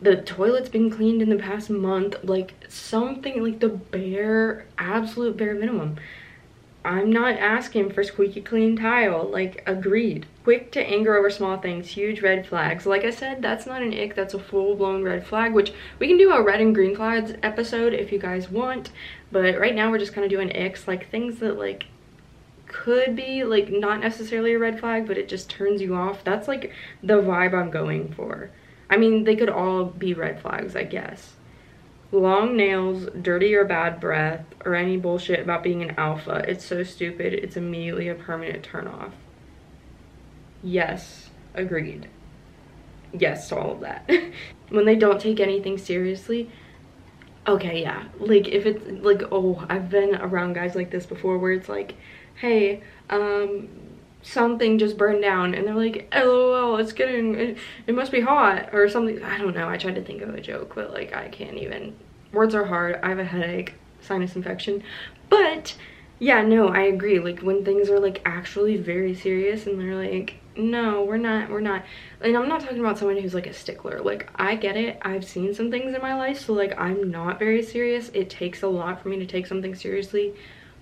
the 0.01 0.15
toilet's 0.15 0.70
been 0.70 0.89
cleaned 0.89 1.22
in 1.22 1.29
the 1.29 1.36
past 1.36 1.70
month 1.70 2.15
like 2.24 2.53
something 2.70 3.44
like 3.44 3.60
the 3.60 3.70
bare 3.70 4.65
absolute 4.77 5.36
bare 5.36 5.56
minimum. 5.56 5.98
I'm 6.86 7.12
not 7.12 7.36
asking 7.38 7.91
for 7.91 8.03
squeaky 8.03 8.41
clean 8.41 8.77
tile 8.77 9.29
like 9.29 9.62
agreed. 9.65 10.25
Quick 10.44 10.72
to 10.72 10.82
anger 10.82 11.18
over 11.18 11.29
small 11.29 11.58
things 11.58 11.88
huge 11.88 12.22
red 12.22 12.48
flags. 12.48 12.86
Like 12.86 13.03
i 13.03 13.10
said 13.10 13.41
that's 13.41 13.65
not 13.65 13.82
an 13.82 13.94
ick 13.94 14.15
that's 14.15 14.34
a 14.34 14.39
full-blown 14.39 15.03
red 15.03 15.27
flag 15.27 15.53
which 15.53 15.74
we 16.00 16.08
can 16.08 16.18
do 16.18 16.32
a 16.32 16.41
red 16.41 16.62
and 16.62 16.74
green 16.74 16.96
flags 16.96 17.34
episode 17.44 17.94
if 17.94 18.12
you 18.12 18.20
guys 18.20 18.50
want 18.50 18.91
but 19.32 19.60
right 19.60 19.75
now 19.75 19.91
we're 19.91 20.00
just 20.00 20.13
kind 20.13 20.24
of 20.24 20.32
doing 20.32 20.50
icks 20.50 20.88
like 20.88 21.10
things 21.10 21.39
that 21.39 21.58
like 21.58 21.86
could 22.68 23.15
be 23.15 23.44
like 23.44 23.70
not 23.70 24.00
necessarily 24.00 24.53
a 24.53 24.60
red 24.60 24.79
flag 24.79 25.06
but 25.06 25.18
it 25.18 25.27
just 25.27 25.50
turns 25.50 25.82
you 25.82 25.94
off. 25.94 26.24
That's 26.24 26.48
like 26.48 26.72
the 27.03 27.22
vibe 27.22 27.53
i'm 27.53 27.70
going 27.70 28.13
for 28.13 28.50
I 28.89 28.98
mean, 28.98 29.24
they 29.24 29.36
could 29.36 29.50
all 29.50 29.86
be 29.86 30.13
red 30.13 30.41
flags, 30.41 30.75
I 30.75 30.84
guess. 30.84 31.34
Long 32.12 32.58
nails, 32.58 33.08
dirty 33.22 33.53
or 33.53 33.65
bad 33.65 34.00
breath, 34.00 34.46
or 34.65 34.74
any 34.74 34.98
bullshit 34.98 35.39
about 35.39 35.62
being 35.62 35.84
an 35.84 35.93
alpha. 35.98 36.43
It's 36.48 36.65
so 36.65 36.84
stupid. 36.84 37.34
It's 37.34 37.55
immediately 37.55 38.10
a 38.10 38.15
permanent 38.15 38.67
turnoff. 38.67 39.12
Yes, 40.63 41.29
agreed. 41.53 42.08
Yes 43.13 43.50
to 43.50 43.58
all 43.58 43.74
of 43.74 43.81
that. 43.81 44.10
when 44.69 44.86
they 44.86 44.96
don't 44.96 45.22
take 45.22 45.39
anything 45.39 45.77
seriously, 45.77 46.50
okay, 47.48 47.81
yeah. 47.81 48.05
Like, 48.19 48.48
if 48.48 48.65
it's 48.65 48.86
like, 49.03 49.22
oh, 49.31 49.63
I've 49.69 49.89
been 49.89 50.15
around 50.15 50.53
guys 50.53 50.75
like 50.75 50.89
this 50.89 51.05
before 51.05 51.38
where 51.38 51.51
it's 51.51 51.69
like, 51.69 51.96
hey, 52.36 52.81
um, 53.10 53.69
something 54.21 54.77
just 54.77 54.97
burned 54.97 55.21
down 55.21 55.55
and 55.55 55.65
they're 55.65 55.75
like 55.75 56.13
lol 56.13 56.77
it's 56.77 56.91
getting 56.91 57.35
it, 57.35 57.57
it, 57.88 57.95
must 57.95 58.11
be 58.11 58.19
hot 58.19 58.69
or 58.73 58.89
something 58.89 59.23
i 59.23 59.38
don't 59.38 59.55
know 59.55 59.69
i 59.69 59.77
tried 59.77 59.95
to 59.95 60.03
think 60.03 60.21
of 60.21 60.33
a 60.35 60.41
joke 60.41 60.75
but 60.75 60.91
like 60.91 61.13
i 61.15 61.29
can't 61.29 61.57
even 61.57 61.95
words 62.33 62.53
are 62.53 62.65
hard 62.65 62.99
i 63.01 63.09
have 63.09 63.19
a 63.19 63.23
headache 63.23 63.75
sinus 64.01 64.35
infection 64.35 64.83
but 65.29 65.75
yeah 66.19 66.41
no 66.41 66.67
i 66.67 66.81
agree 66.81 67.19
like 67.19 67.39
when 67.39 67.63
things 67.63 67.89
are 67.89 67.99
like 67.99 68.21
actually 68.25 68.75
very 68.75 69.15
serious 69.15 69.67
and 69.67 69.79
they're 69.79 69.95
like 69.95 70.35
no 70.57 71.03
we're 71.03 71.17
not 71.17 71.49
we're 71.49 71.61
not 71.61 71.85
and 72.19 72.35
i'm 72.35 72.49
not 72.49 72.59
talking 72.59 72.79
about 72.79 72.97
someone 72.97 73.17
who's 73.17 73.33
like 73.33 73.47
a 73.47 73.53
stickler 73.53 74.01
like 74.01 74.29
i 74.35 74.55
get 74.55 74.75
it 74.75 74.97
i've 75.03 75.23
seen 75.23 75.53
some 75.53 75.71
things 75.71 75.95
in 75.95 76.01
my 76.01 76.13
life 76.13 76.39
so 76.39 76.51
like 76.51 76.77
i'm 76.77 77.09
not 77.09 77.39
very 77.39 77.63
serious 77.63 78.09
it 78.13 78.29
takes 78.29 78.63
a 78.63 78.67
lot 78.67 79.01
for 79.01 79.07
me 79.07 79.17
to 79.17 79.25
take 79.25 79.47
something 79.47 79.73
seriously 79.73 80.33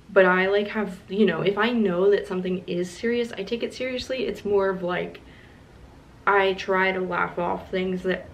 but 0.09 0.25
I 0.25 0.47
like 0.47 0.69
have, 0.69 0.99
you 1.09 1.25
know, 1.25 1.41
if 1.41 1.57
I 1.57 1.71
know 1.71 2.11
that 2.11 2.27
something 2.27 2.63
is 2.67 2.89
serious, 2.89 3.31
I 3.33 3.43
take 3.43 3.63
it 3.63 3.73
seriously. 3.73 4.25
It's 4.25 4.45
more 4.45 4.69
of 4.69 4.83
like, 4.83 5.19
I 6.25 6.53
try 6.53 6.91
to 6.91 6.99
laugh 6.99 7.37
off 7.37 7.69
things 7.69 8.03
that 8.03 8.27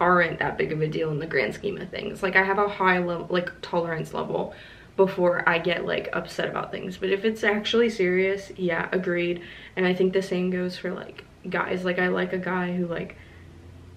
aren't 0.00 0.40
that 0.40 0.58
big 0.58 0.72
of 0.72 0.80
a 0.80 0.88
deal 0.88 1.10
in 1.10 1.20
the 1.20 1.26
grand 1.26 1.54
scheme 1.54 1.78
of 1.78 1.88
things. 1.88 2.22
Like 2.22 2.34
I 2.34 2.42
have 2.42 2.58
a 2.58 2.68
high 2.68 2.98
level, 2.98 3.28
like 3.30 3.50
tolerance 3.62 4.12
level 4.12 4.54
before 4.96 5.48
I 5.48 5.58
get 5.58 5.86
like 5.86 6.08
upset 6.12 6.48
about 6.48 6.72
things. 6.72 6.96
But 6.96 7.10
if 7.10 7.24
it's 7.24 7.44
actually 7.44 7.88
serious, 7.88 8.50
yeah, 8.56 8.88
agreed. 8.92 9.42
And 9.76 9.86
I 9.86 9.94
think 9.94 10.12
the 10.12 10.22
same 10.22 10.50
goes 10.50 10.76
for 10.76 10.92
like 10.92 11.24
guys. 11.48 11.84
Like 11.84 12.00
I 12.00 12.08
like 12.08 12.32
a 12.32 12.38
guy 12.38 12.72
who 12.72 12.86
like 12.86 13.16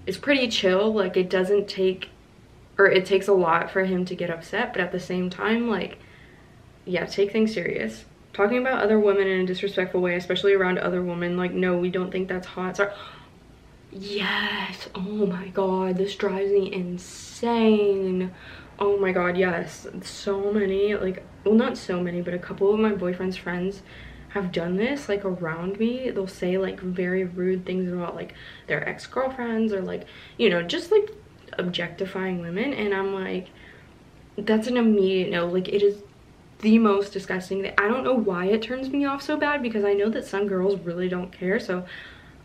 is 0.06 0.18
pretty 0.18 0.48
chill. 0.48 0.94
Like 0.94 1.18
it 1.18 1.30
doesn't 1.30 1.68
take, 1.68 2.10
or 2.77 2.86
it 2.86 3.06
takes 3.06 3.27
a 3.27 3.34
lot 3.34 3.72
for 3.72 3.84
him 3.84 4.06
to 4.06 4.15
get 4.15 4.30
upset. 4.30 4.72
But 4.72 4.82
at 4.84 4.92
the 4.92 5.00
same 5.00 5.32
time, 5.32 5.68
like 5.68 5.98
yeah, 6.86 7.06
take 7.06 7.32
things 7.32 7.54
serious. 7.54 8.06
Talking 8.34 8.60
about 8.60 8.84
other 8.84 9.00
women 9.00 9.27
in 9.27 9.42
a 9.42 9.46
disrespectful 9.46 10.01
way, 10.01 10.15
especially 10.15 10.54
around 10.54 10.77
other 10.77 11.01
women, 11.01 11.38
like, 11.38 11.54
no, 11.54 11.77
we 11.77 11.89
don't 11.89 12.12
think 12.12 12.27
that's 12.27 12.48
hot. 12.48 12.77
Sorry. 12.77 12.92
Yes. 13.92 14.89
Oh 14.94 15.25
my 15.25 15.48
god, 15.48 15.98
this 15.98 16.15
drives 16.15 16.51
me 16.51 16.72
insane. 16.72 18.34
Oh 18.77 18.98
my 18.98 19.13
god, 19.13 19.38
yes. 19.38 19.88
So 20.04 20.51
many, 20.51 20.96
like, 20.96 21.24
well, 21.46 21.56
not 21.56 21.77
so 21.77 22.01
many, 22.01 22.22
but 22.22 22.34
a 22.34 22.39
couple 22.39 22.74
of 22.74 22.80
my 22.80 22.94
boyfriend's 22.94 23.38
friends 23.38 23.82
have 24.36 24.51
done 24.51 24.75
this 24.75 25.08
like 25.08 25.24
around 25.24 25.80
me 25.80 26.10
they'll 26.10 26.27
say 26.27 26.58
like 26.58 26.77
very 26.82 27.24
rude 27.24 27.65
things 27.65 27.89
about 27.89 28.15
like 28.15 28.34
their 28.68 28.86
ex-girlfriends 28.88 29.72
or 29.72 29.82
like 29.82 30.06
you 30.38 30.50
know 30.50 30.62
just 30.62 30.92
like 30.92 31.10
objectifying 31.58 32.42
women 32.42 32.74
and 32.74 32.94
i'm 32.94 33.13
like 33.13 33.48
that's 34.38 34.68
an 34.68 34.75
immediate 34.75 35.32
no 35.32 35.48
like 35.48 35.70
it 35.70 35.82
is 35.82 36.04
the 36.65 36.79
most 36.79 37.13
disgusting 37.13 37.62
thing. 37.62 37.75
I 37.77 37.88
don't 37.88 38.03
know 38.03 38.15
why 38.15 38.45
it 38.45 38.63
turns 38.63 38.89
me 38.89 39.05
off 39.05 39.22
so 39.22 39.38
bad 39.38 39.62
because 39.62 39.86
I 39.86 39.93
know 39.93 40.10
that 40.10 40.25
some 40.25 40.48
girls 40.48 40.79
really 40.79 41.07
don't 41.07 41.31
care. 41.31 41.60
So 41.60 41.86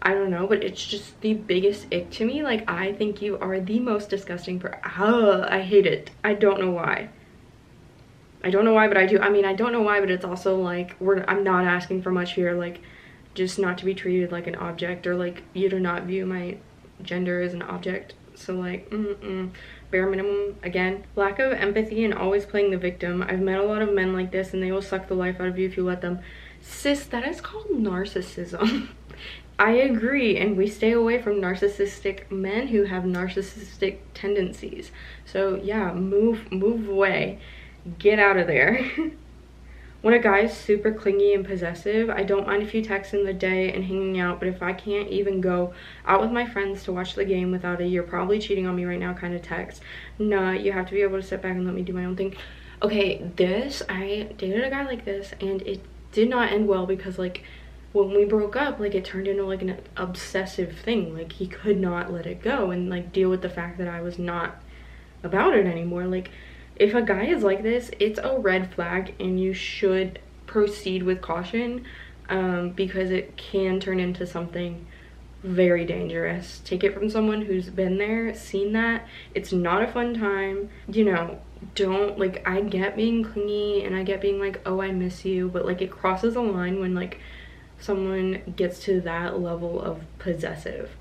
I 0.03 0.13
don't 0.13 0.29
know, 0.29 0.47
but 0.47 0.63
it's 0.63 0.85
just 0.85 1.19
the 1.23 1.33
biggest 1.33 1.87
ick 1.91 2.11
to 2.11 2.27
me. 2.27 2.43
Like 2.43 2.71
I 2.71 2.93
think 2.93 3.23
you 3.23 3.39
are 3.39 3.59
the 3.59 3.81
most 3.81 4.11
disgusting 4.11 4.61
for 4.61 4.79
uh, 4.85 5.47
I 5.49 5.63
hate 5.63 5.87
it. 5.87 6.11
I 6.23 6.35
don't 6.35 6.61
know 6.61 6.71
why. 6.71 7.09
I 8.45 8.51
don't 8.51 8.67
know 8.67 8.75
why, 8.75 8.89
but 8.89 8.99
I 8.99 9.07
do. 9.07 9.19
I 9.19 9.31
mean, 9.31 9.47
I 9.47 9.55
don't 9.55 9.73
know 9.73 9.81
why, 9.81 10.01
but 10.01 10.11
it's 10.11 10.25
also 10.25 10.55
like 10.61 10.97
we're 11.01 11.25
I'm 11.27 11.43
not 11.43 11.65
asking 11.65 12.03
for 12.03 12.11
much 12.11 12.35
here. 12.35 12.53
Like 12.53 12.83
just 13.33 13.59
not 13.59 13.79
to 13.79 13.87
be 13.87 13.95
treated 13.95 14.31
like 14.31 14.47
an 14.47 14.57
object 14.57 15.07
or 15.07 15.17
like 15.17 15.45
you 15.55 15.71
do 15.71 15.81
not 15.81 16.03
view 16.03 16.27
my 16.27 16.59
gender 17.03 17.41
as 17.41 17.55
an 17.55 17.63
object. 17.63 18.13
So 18.35 18.55
like, 18.55 18.91
mm 18.91 19.17
-mm 19.23 19.51
bare 19.91 20.09
minimum 20.09 20.57
again 20.63 21.05
lack 21.17 21.39
of 21.39 21.53
empathy 21.53 22.05
and 22.05 22.15
always 22.15 22.47
playing 22.47 22.71
the 22.71 22.79
victim. 22.79 23.23
I've 23.23 23.41
met 23.41 23.59
a 23.59 23.65
lot 23.65 23.83
of 23.83 23.93
men 23.93 24.13
like 24.13 24.31
this 24.31 24.53
and 24.53 24.63
they 24.63 24.73
will 24.73 24.83
suck 24.83 25.09
the 25.09 25.15
life 25.15 25.41
out 25.41 25.49
of 25.49 25.59
you 25.59 25.67
if 25.67 25.77
you 25.77 25.85
let 25.85 26.01
them. 26.01 26.21
Sis 26.61 27.05
that 27.07 27.27
is 27.27 27.41
called 27.41 27.69
narcissism. 27.69 28.89
I 29.59 29.73
agree 29.73 30.39
and 30.39 30.57
we 30.57 30.67
stay 30.69 30.93
away 30.93 31.21
from 31.21 31.35
narcissistic 31.35 32.31
men 32.31 32.69
who 32.69 32.85
have 32.85 33.05
narcissistic 33.05 33.99
tendencies. 34.15 34.91
So 35.25 35.57
yeah 35.57 35.93
move 35.93 36.51
move 36.51 36.89
away. 36.89 37.39
Get 37.99 38.19
out 38.19 38.37
of 38.37 38.47
there 38.47 38.91
When 40.03 40.15
a 40.15 40.19
guy 40.19 40.41
is 40.41 40.55
super 40.55 40.93
clingy 40.93 41.35
and 41.35 41.45
possessive, 41.45 42.09
I 42.09 42.23
don't 42.23 42.47
mind 42.47 42.63
if 42.63 42.75
you 42.75 42.83
text 42.83 43.13
in 43.13 43.25
the 43.25 43.35
day 43.35 43.71
and 43.71 43.85
hanging 43.85 44.19
out, 44.19 44.39
but 44.39 44.49
if 44.49 44.63
I 44.63 44.73
can't 44.73 45.09
even 45.09 45.43
go 45.43 45.75
out 46.07 46.23
with 46.23 46.31
my 46.31 46.47
friends 46.47 46.85
to 46.85 46.93
watch 46.93 47.15
the 47.15 47.25
game 47.25 47.51
without 47.51 47.83
a 47.83 47.87
you're 47.87 48.03
probably 48.03 48.39
cheating 48.39 48.67
on 48.67 48.77
me 48.77 48.87
right 48.87 48.99
now 48.99 49.13
kind 49.13 49.35
of 49.35 49.43
text, 49.43 49.83
nah, 50.19 50.53
you 50.53 50.73
have 50.73 50.87
to 50.87 50.95
be 50.95 51.03
able 51.03 51.21
to 51.21 51.27
sit 51.27 51.43
back 51.43 51.55
and 51.55 51.67
let 51.67 51.75
me 51.75 51.83
do 51.83 51.93
my 51.93 52.07
own 52.07 52.17
thing. 52.17 52.35
Okay, 52.83 53.31
this, 53.37 53.83
I 53.91 54.31
dated 54.39 54.65
a 54.65 54.71
guy 54.71 54.87
like 54.87 55.05
this 55.05 55.35
and 55.39 55.61
it 55.63 55.83
did 56.13 56.31
not 56.31 56.51
end 56.51 56.67
well 56.67 56.87
because 56.87 57.19
like 57.19 57.45
when 57.93 58.11
we 58.15 58.25
broke 58.25 58.57
up, 58.57 58.79
like 58.81 58.95
it 58.95 59.05
turned 59.05 59.29
into 59.29 59.45
like 59.45 59.61
an 59.61 59.79
obsessive 59.99 60.79
thing. 60.79 61.15
Like 61.15 61.33
he 61.33 61.47
could 61.47 61.79
not 61.79 62.11
let 62.11 62.25
it 62.25 62.41
go 62.41 62.71
and 62.71 62.89
like 62.89 63.13
deal 63.13 63.29
with 63.29 63.43
the 63.43 63.51
fact 63.51 63.77
that 63.79 63.89
I 63.89 64.01
was 64.01 64.19
not 64.19 64.63
about 65.23 65.55
it 65.55 65.67
anymore. 65.67 66.07
Like 66.07 66.31
if 66.81 66.95
a 66.95 67.03
guy 67.03 67.27
is 67.27 67.43
like 67.43 67.63
this, 67.63 67.91
it's 68.01 68.19
a 68.19 68.39
red 68.39 68.73
flag 68.73 69.15
and 69.21 69.39
you 69.39 69.53
should 69.53 70.19
proceed 70.47 71.03
with 71.03 71.21
caution 71.21 71.85
um, 72.31 72.71
because 72.71 73.11
it 73.11 73.37
can 73.37 73.79
turn 73.79 74.01
into 74.01 74.27
something 74.27 74.87
very 75.43 75.85
dangerous. 75.85 76.63
Take 76.65 76.83
it 76.83 76.95
from 76.95 77.11
someone 77.11 77.43
who's 77.43 77.69
been 77.69 77.99
there, 77.99 78.35
seen 78.35 78.73
that. 78.73 79.07
It's 79.35 79.53
not 79.53 79.83
a 79.83 79.89
fun 79.93 80.15
time. 80.15 80.71
You 80.89 81.05
know, 81.05 81.41
don't 81.75 82.19
like 82.19 82.49
I 82.49 82.63
get 82.63 82.97
being 82.97 83.25
clingy 83.25 83.85
and 83.85 83.95
I 83.95 84.03
get 84.03 84.23
being 84.23 84.41
like, 84.41 84.63
"Oh, 84.65 84.81
I 84.81 84.91
miss 84.91 85.25
you," 85.25 85.51
but 85.51 85.67
like 85.67 85.83
it 85.83 85.91
crosses 85.91 86.35
a 86.35 86.41
line 86.41 86.81
when 86.81 86.95
like 86.95 87.21
someone 87.79 88.55
gets 88.57 88.83
to 88.85 89.03
that 89.03 89.39
level 89.39 89.81
of 89.81 90.01
possessive. 90.19 90.97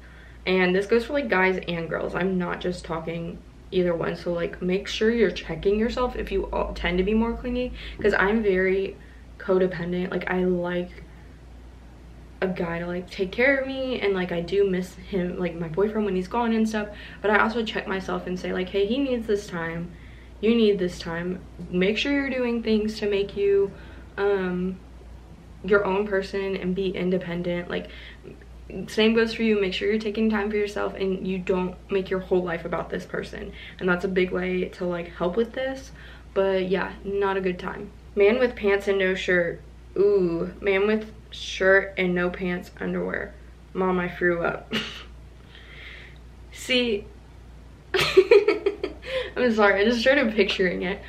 And 0.45 0.75
this 0.75 0.87
goes 0.87 1.05
for 1.05 1.13
like 1.13 1.29
guys 1.29 1.59
and 1.69 1.89
girls. 1.89 2.15
I'm 2.15 2.37
not 2.37 2.59
just 2.59 2.83
talking 2.83 3.39
either 3.71 3.95
one. 3.95 4.15
So 4.15 4.33
like 4.33 4.61
make 4.61 4.87
sure 4.87 5.11
you're 5.11 5.31
checking 5.31 5.79
yourself 5.79 6.15
if 6.15 6.31
you 6.31 6.49
tend 6.75 6.97
to 6.97 7.03
be 7.03 7.13
more 7.13 7.33
clingy 7.33 7.73
because 7.97 8.13
I'm 8.13 8.41
very 8.41 8.97
codependent. 9.37 10.11
Like 10.11 10.29
I 10.29 10.43
like 10.43 11.03
a 12.41 12.47
guy 12.47 12.79
to 12.79 12.87
like 12.87 13.09
take 13.09 13.31
care 13.31 13.57
of 13.57 13.67
me 13.67 13.99
and 13.99 14.13
like 14.13 14.31
I 14.31 14.41
do 14.41 14.69
miss 14.69 14.95
him 14.95 15.37
like 15.37 15.55
my 15.55 15.67
boyfriend 15.67 16.05
when 16.05 16.15
he's 16.15 16.27
gone 16.27 16.53
and 16.53 16.67
stuff 16.67 16.87
but 17.21 17.31
I 17.31 17.39
also 17.39 17.63
check 17.65 17.87
myself 17.87 18.27
and 18.27 18.39
say 18.39 18.53
like 18.53 18.69
hey 18.69 18.85
he 18.85 18.97
needs 18.97 19.27
this 19.27 19.45
time 19.45 19.91
you 20.39 20.55
need 20.55 20.79
this 20.79 20.99
time 20.99 21.41
make 21.69 21.97
sure 21.97 22.13
you're 22.13 22.29
doing 22.29 22.63
things 22.63 22.97
to 22.99 23.09
make 23.09 23.35
you 23.35 23.71
um 24.17 24.79
your 25.65 25.83
own 25.83 26.07
person 26.07 26.55
and 26.55 26.73
be 26.73 26.89
independent 26.89 27.69
like 27.69 27.89
same 28.87 29.13
goes 29.13 29.33
for 29.33 29.43
you. 29.43 29.59
Make 29.59 29.73
sure 29.73 29.89
you're 29.89 29.99
taking 29.99 30.29
time 30.29 30.49
for 30.49 30.57
yourself 30.57 30.93
and 30.93 31.27
you 31.27 31.39
don't 31.39 31.75
make 31.91 32.09
your 32.09 32.19
whole 32.19 32.43
life 32.43 32.65
about 32.65 32.89
this 32.89 33.05
person. 33.05 33.51
And 33.79 33.89
that's 33.89 34.05
a 34.05 34.09
big 34.09 34.31
way 34.31 34.65
to 34.65 34.85
like 34.85 35.09
help 35.15 35.35
with 35.35 35.53
this. 35.53 35.91
But 36.33 36.69
yeah 36.69 36.93
not 37.03 37.37
a 37.37 37.41
good 37.41 37.59
time. 37.59 37.91
Man 38.15 38.39
with 38.39 38.55
pants 38.55 38.87
and 38.87 38.99
no 38.99 39.15
shirt. 39.15 39.61
Ooh 39.97 40.53
man 40.61 40.87
with 40.87 41.11
shirt 41.31 41.93
and 41.97 42.13
no 42.13 42.29
pants 42.29 42.71
underwear. 42.79 43.33
Mom 43.73 43.99
i 43.99 44.07
threw 44.07 44.43
up. 44.43 44.71
See 46.51 47.05
i'm 49.35 49.51
sorry 49.55 49.81
i 49.81 49.83
just 49.83 50.01
started 50.01 50.35
picturing 50.35 50.83
it. 50.83 51.01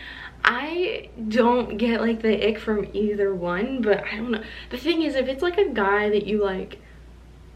I 0.43 1.11
don't 1.29 1.76
get 1.76 2.00
like 2.00 2.23
the 2.23 2.49
ick 2.49 2.59
from 2.59 2.88
either 2.95 3.35
one, 3.35 3.83
but 3.83 4.02
I 4.05 4.17
don't 4.17 4.31
know. 4.31 4.43
The 4.71 4.79
thing 4.79 5.02
is, 5.02 5.14
if 5.14 5.29
it's 5.29 5.43
like 5.43 5.59
a 5.59 5.69
guy 5.69 6.09
that 6.09 6.26
you 6.26 6.43
like 6.43 6.81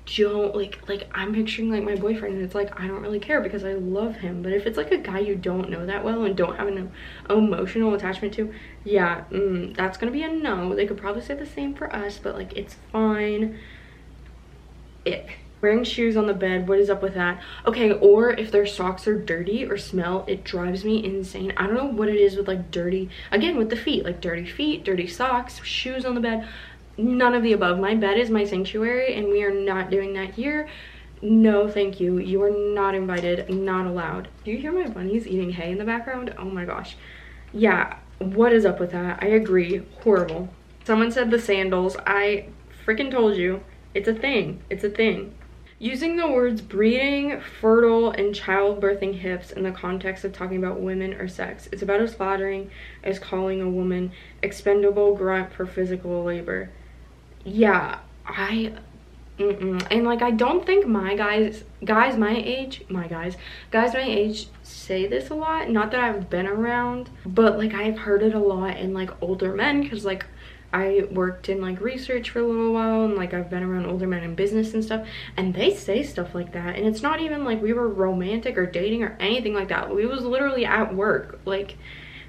don't 0.07 0.55
like, 0.55 0.87
like 0.89 1.09
I'm 1.15 1.35
picturing 1.35 1.71
like 1.71 1.83
my 1.83 1.95
boyfriend 1.95 2.35
and 2.35 2.45
it's 2.45 2.55
like, 2.55 2.79
I 2.79 2.87
don't 2.87 3.01
really 3.01 3.21
care 3.21 3.41
because 3.41 3.65
I 3.65 3.75
love 3.75 4.17
him. 4.17 4.43
But 4.43 4.53
if 4.53 4.67
it's 4.67 4.77
like 4.77 4.93
a 4.93 4.99
guy 4.99 5.21
you 5.21 5.35
don't 5.35 5.71
know 5.71 5.87
that 5.87 6.05
well 6.05 6.25
and 6.25 6.37
don't 6.37 6.57
have 6.57 6.69
an 6.69 6.91
emotional 7.31 7.95
attachment 7.95 8.35
to, 8.35 8.53
yeah, 8.85 9.25
mm, 9.31 9.75
that's 9.77 9.97
gonna 9.97 10.13
be 10.13 10.23
a 10.23 10.29
no. 10.29 10.75
They 10.75 10.87
could 10.87 10.99
probably 10.99 11.23
say 11.23 11.35
the 11.35 11.47
same 11.47 11.75
for 11.75 11.95
us, 11.95 12.19
but 12.19 12.35
like 12.35 12.53
it's 12.55 12.77
fine. 12.93 13.59
Ick 15.07 15.39
wearing 15.65 15.83
shoes 15.83 16.15
on 16.15 16.27
the 16.27 16.35
bed 16.35 16.69
what 16.69 16.79
is 16.79 16.91
up 16.91 17.01
with 17.01 17.15
that 17.15 17.41
okay 17.67 17.91
or 17.91 18.33
if 18.33 18.51
their 18.51 18.67
socks 18.67 19.09
are 19.09 19.19
dirty 19.19 19.65
or 19.65 19.79
smell 19.79 20.23
it 20.29 20.45
drives 20.45 20.85
me 20.85 21.03
insane 21.03 21.55
i 21.57 21.67
don't 21.67 21.75
know 21.75 21.87
what 21.87 22.07
it 22.07 22.17
is 22.17 22.37
with 22.37 22.47
like 22.47 22.71
dirty 22.71 23.09
again 23.31 23.57
with 23.57 23.71
the 23.71 23.77
feet 23.77 24.05
like 24.05 24.21
dirty 24.21 24.45
feet 24.45 24.85
dirty 24.85 25.07
socks 25.07 25.65
shoes 25.65 26.05
on 26.05 26.15
the 26.15 26.21
bed 26.21 26.47
none 26.97 27.35
of 27.35 27.43
the 27.43 27.53
above. 27.53 27.79
My 27.79 27.95
bed 27.95 28.19
is 28.19 28.31
my 28.31 28.45
sanctuary 28.45 29.15
and 29.15 29.29
we 29.29 29.43
are 29.43 29.55
not 29.55 29.91
doing 29.91 30.15
that 30.15 30.35
here. 30.35 30.69
No 31.23 31.69
thank 31.69 32.01
you. 32.01 32.19
You 32.19 32.43
are 32.43 32.51
not 32.51 32.95
invited 32.95 33.49
not 33.49 33.87
allowed. 33.87 34.29
Do 34.45 34.51
you 34.51 34.59
hear 34.59 34.73
my 34.73 34.89
bunnies 34.89 35.27
eating 35.27 35.51
hay 35.51 35.73
in 35.73 35.79
the 35.79 35.85
background? 35.85 36.35
Oh 36.39 36.45
my 36.45 36.65
gosh. 36.65 36.97
Yeah 37.53 37.97
what 38.19 38.53
is 38.53 38.65
up 38.65 38.81
with 38.81 38.93
that? 38.93 39.23
I 39.23 39.27
agree. 39.27 39.83
Horrible. 40.03 40.49
Someone 40.85 41.11
said 41.11 41.31
the 41.31 41.39
sandals. 41.39 41.97
I 42.07 42.49
freaking 42.87 43.11
told 43.11 43.37
you. 43.37 43.63
It's 43.93 44.09
a 44.09 44.15
thing. 44.15 44.63
It's 44.71 44.85
a 44.85 44.91
thing. 44.91 45.35
Using 45.79 46.17
the 46.17 46.31
words 46.31 46.61
breeding, 46.61 47.41
fertile, 47.41 48.11
and 48.11 48.35
childbirthing 48.35 49.19
hips 49.19 49.51
in 49.51 49.65
the 49.65 49.73
context 49.73 50.25
of 50.25 50.33
talking 50.33 50.57
about 50.57 50.81
women 50.81 51.15
or 51.15 51.29
sex 51.29 51.69
is 51.73 51.83
about 51.83 52.01
as 52.01 52.15
flattering 52.15 52.71
as 53.03 53.19
calling 53.19 53.61
a 53.61 53.69
woman 53.69 54.13
expendable 54.43 55.15
grunt 55.15 55.53
for 55.53 55.67
physical 55.67 56.25
labor. 56.25 56.71
Yeah, 57.45 57.99
I 58.27 58.73
Mm 59.39 59.57
-mm. 59.57 59.87
And 59.91 60.05
like 60.05 60.23
I 60.23 60.31
don't 60.31 60.65
think 60.65 60.87
my 60.87 61.17
guys 61.17 61.65
guys 61.85 62.17
my 62.17 62.37
age 62.37 62.85
my 62.89 63.09
guys 63.09 63.37
guys 63.73 63.93
my 63.93 64.07
age 64.21 64.47
say 64.63 65.09
this 65.09 65.31
a 65.31 65.35
lot 65.35 65.71
not 65.71 65.91
that 65.91 66.01
I've 66.05 66.31
been 66.31 66.47
around 66.47 67.11
but 67.27 67.59
like 67.59 67.75
I've 67.75 67.99
heard 67.99 68.23
it 68.23 68.35
a 68.35 68.39
lot 68.39 68.77
in 68.79 68.95
like 68.95 69.13
older 69.21 69.53
men 69.53 69.83
because 69.83 70.05
like 70.05 70.25
I 70.73 71.07
worked 71.11 71.49
in 71.49 71.61
like 71.61 71.81
research 71.81 72.31
for 72.31 72.41
a 72.41 72.47
little 72.47 72.73
while 72.73 73.05
and 73.05 73.17
like 73.17 73.35
I've 73.35 73.51
been 73.51 73.65
around 73.65 73.87
older 73.87 74.07
men 74.07 74.23
in 74.23 74.35
business 74.37 74.75
and 74.75 74.85
stuff 74.85 75.07
and 75.37 75.55
they 75.55 75.71
say 75.75 76.03
stuff 76.05 76.35
like 76.35 76.53
that 76.53 76.77
and 76.77 76.87
it's 76.87 77.03
not 77.03 77.21
even 77.21 77.45
like 77.45 77.61
we 77.61 77.73
were 77.73 77.89
romantic 77.89 78.57
or 78.57 78.67
dating 78.67 79.03
or 79.03 79.17
anything 79.19 79.55
like 79.55 79.69
that. 79.69 79.93
We 79.93 80.07
was 80.07 80.23
literally 80.25 80.65
at 80.65 80.95
work 80.95 81.41
like 81.45 81.77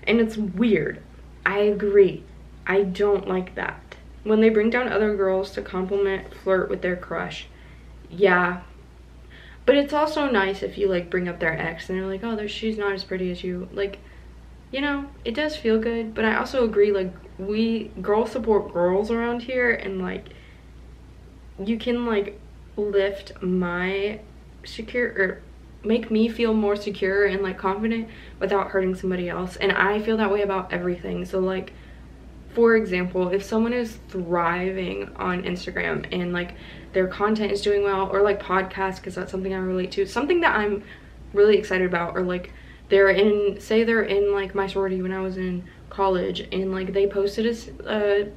and 0.08 0.20
it's 0.20 0.38
weird. 0.38 1.04
I 1.46 1.60
agree. 1.60 2.24
I 2.66 2.82
don't 2.82 3.28
like 3.28 3.54
that. 3.56 3.95
When 4.26 4.42
they 4.42 4.50
bring 4.50 4.70
down 4.70 4.92
other 4.92 5.16
girls 5.16 5.52
to 5.52 5.62
compliment, 5.62 6.34
flirt 6.34 6.70
with 6.70 6.82
their 6.82 6.98
crush. 6.98 7.48
Yeah. 8.10 8.64
But 9.66 9.78
it's 9.78 9.94
also 9.94 10.30
nice 10.30 10.62
if 10.62 10.78
you 10.78 10.90
like 10.90 11.10
bring 11.10 11.30
up 11.30 11.40
their 11.40 11.58
ex 11.58 11.90
and 11.90 11.98
they're 11.98 12.08
like, 12.08 12.24
"Oh, 12.24 12.46
she's 12.48 12.78
not 12.78 12.92
as 12.92 13.06
pretty 13.06 13.32
as 13.32 13.44
you." 13.44 13.70
Like 13.72 14.00
you 14.72 14.82
know, 14.82 15.06
it 15.24 15.34
does 15.34 15.56
feel 15.56 15.80
good, 15.80 16.14
but 16.14 16.26
I 16.26 16.36
also 16.36 16.66
agree 16.66 16.92
like 16.92 17.14
we 17.38 17.92
girls 18.02 18.32
support 18.32 18.74
girls 18.74 19.12
around 19.12 19.44
here 19.44 19.72
and 19.72 20.02
like 20.02 20.30
you 21.64 21.78
can 21.78 22.06
like 22.06 22.40
lift 22.78 23.42
my 23.42 24.20
secure 24.64 25.08
or 25.08 25.42
make 25.84 26.10
me 26.10 26.28
feel 26.28 26.54
more 26.54 26.76
secure 26.76 27.26
and 27.26 27.44
like 27.44 27.58
confident 27.58 28.10
without 28.40 28.70
hurting 28.70 28.96
somebody 28.96 29.30
else 29.30 29.56
and 29.58 29.72
i 29.72 30.00
feel 30.00 30.18
that 30.18 30.32
way 30.32 30.42
about 30.42 30.72
everything 30.74 31.24
so 31.24 31.40
like 31.40 31.72
for 32.56 32.76
example 32.76 33.30
if 33.30 33.44
someone 33.44 33.74
is 33.74 34.00
thriving 34.08 35.14
on 35.18 35.44
instagram 35.44 36.06
and 36.12 36.34
like 36.34 36.56
their 36.94 37.08
content 37.08 37.52
is 37.52 37.62
doing 37.62 37.84
well 37.84 38.10
or 38.10 38.22
like 38.22 38.42
podcasts 38.42 38.96
because 38.96 39.16
that's 39.16 39.32
something 39.32 39.54
i 39.54 39.58
relate 39.58 39.92
to 39.92 40.06
something 40.06 40.42
that 40.42 40.56
i'm 40.56 40.84
really 41.34 41.58
excited 41.58 41.86
about 41.86 42.16
or 42.16 42.22
like 42.22 42.52
they're 42.90 43.10
in 43.10 43.60
say 43.60 43.84
they're 43.84 44.04
in 44.04 44.34
like 44.34 44.56
my 44.56 44.66
sorority 44.66 45.02
when 45.02 45.12
i 45.12 45.20
was 45.20 45.38
in 45.38 45.64
college 45.90 46.48
and 46.52 46.72
like 46.72 46.94
they 46.94 47.08
posted 47.08 47.46
a, 47.46 48.32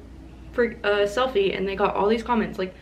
for, 0.53 0.65
a 0.65 1.05
selfie 1.05 1.55
and 1.57 1.67
they 1.67 1.75
got 1.75 1.95
all 1.95 2.07
these 2.07 2.23
comments 2.23 2.59
like 2.59 2.73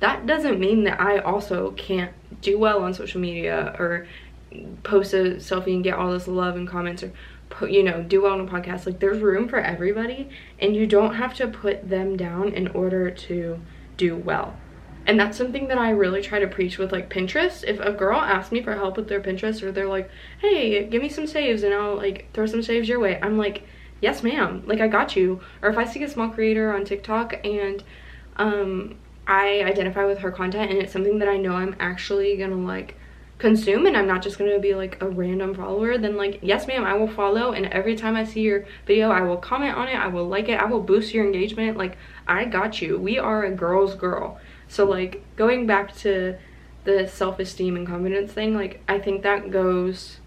that 0.00 0.26
doesn't 0.26 0.58
mean 0.58 0.84
that 0.84 0.98
I 1.00 1.18
also 1.18 1.72
can't 1.72 2.12
do 2.40 2.58
well 2.58 2.82
on 2.82 2.92
social 2.94 3.20
media 3.20 3.76
or 3.78 4.08
post 4.82 5.12
a 5.14 5.36
selfie 5.36 5.74
and 5.74 5.84
get 5.84 5.94
all 5.94 6.10
this 6.10 6.26
love 6.26 6.56
and 6.56 6.66
comments 6.66 7.02
or 7.02 7.12
you 7.68 7.82
know 7.82 8.02
do 8.02 8.22
well 8.22 8.32
on 8.32 8.40
a 8.40 8.50
podcast 8.50 8.86
like 8.86 9.00
there's 9.00 9.20
room 9.20 9.48
for 9.48 9.58
everybody 9.58 10.28
and 10.58 10.74
you 10.74 10.86
don't 10.86 11.14
have 11.14 11.34
to 11.34 11.46
put 11.48 11.88
them 11.88 12.16
down 12.16 12.48
in 12.52 12.68
order 12.68 13.10
to 13.10 13.60
do 13.96 14.16
well. 14.16 14.56
And 15.06 15.18
that's 15.18 15.36
something 15.36 15.68
that 15.68 15.78
I 15.78 15.90
really 15.90 16.22
try 16.22 16.38
to 16.38 16.46
preach 16.46 16.78
with 16.78 16.92
like 16.92 17.10
Pinterest. 17.10 17.64
If 17.66 17.80
a 17.80 17.92
girl 17.92 18.18
asks 18.18 18.52
me 18.52 18.62
for 18.62 18.74
help 18.74 18.96
with 18.96 19.08
their 19.08 19.20
Pinterest 19.20 19.62
or 19.62 19.72
they're 19.72 19.88
like, 19.88 20.10
hey, 20.40 20.84
give 20.84 21.02
me 21.02 21.08
some 21.08 21.26
saves 21.26 21.62
and 21.62 21.74
I'll 21.74 21.96
like 21.96 22.28
throw 22.32 22.46
some 22.46 22.62
saves 22.62 22.88
your 22.88 23.00
way, 23.00 23.18
I'm 23.22 23.36
like, 23.36 23.64
yes 24.00 24.22
ma'am. 24.22 24.62
Like 24.66 24.80
i 24.80 24.88
got 24.88 25.16
you. 25.16 25.40
Or 25.62 25.70
if 25.70 25.78
i 25.78 25.84
see 25.84 26.02
a 26.02 26.08
small 26.08 26.28
creator 26.28 26.72
on 26.74 26.84
tiktok 26.84 27.34
and 27.44 27.82
um 28.36 28.96
i 29.26 29.62
identify 29.62 30.04
with 30.04 30.18
her 30.18 30.30
content 30.30 30.70
and 30.70 30.80
it's 30.80 30.92
something 30.92 31.18
that 31.18 31.28
i 31.28 31.36
know 31.36 31.52
i'm 31.52 31.76
actually 31.78 32.36
gonna 32.36 32.56
like 32.56 32.96
consume 33.40 33.86
and 33.86 33.96
i'm 33.96 34.06
not 34.06 34.22
just 34.22 34.38
gonna 34.38 34.58
be 34.58 34.74
like 34.74 35.00
a 35.02 35.08
random 35.08 35.54
follower 35.54 35.98
then 35.98 36.16
like 36.16 36.38
yes 36.42 36.66
ma'am 36.66 36.84
i 36.84 36.92
will 36.92 37.08
follow 37.08 37.52
and 37.52 37.66
every 37.66 37.96
time 37.96 38.14
i 38.14 38.22
see 38.22 38.42
your 38.42 38.64
video 38.86 39.10
i 39.10 39.22
will 39.22 39.36
comment 39.36 39.74
on 39.76 39.88
it 39.88 39.96
i 39.96 40.06
will 40.06 40.28
like 40.28 40.48
it 40.48 40.60
i 40.60 40.64
will 40.64 40.82
boost 40.82 41.12
your 41.12 41.24
engagement 41.24 41.76
like 41.76 41.96
i 42.28 42.44
got 42.44 42.80
you 42.80 42.98
we 42.98 43.18
are 43.18 43.44
a 43.44 43.50
girl's 43.50 43.94
girl 43.94 44.38
so 44.68 44.84
like 44.84 45.24
going 45.36 45.66
back 45.66 45.92
to 45.96 46.36
the 46.84 47.08
self-esteem 47.08 47.76
and 47.76 47.86
confidence 47.86 48.30
thing 48.32 48.54
like 48.54 48.82
i 48.88 48.98
think 48.98 49.22
that 49.22 49.50
goes 49.50 50.18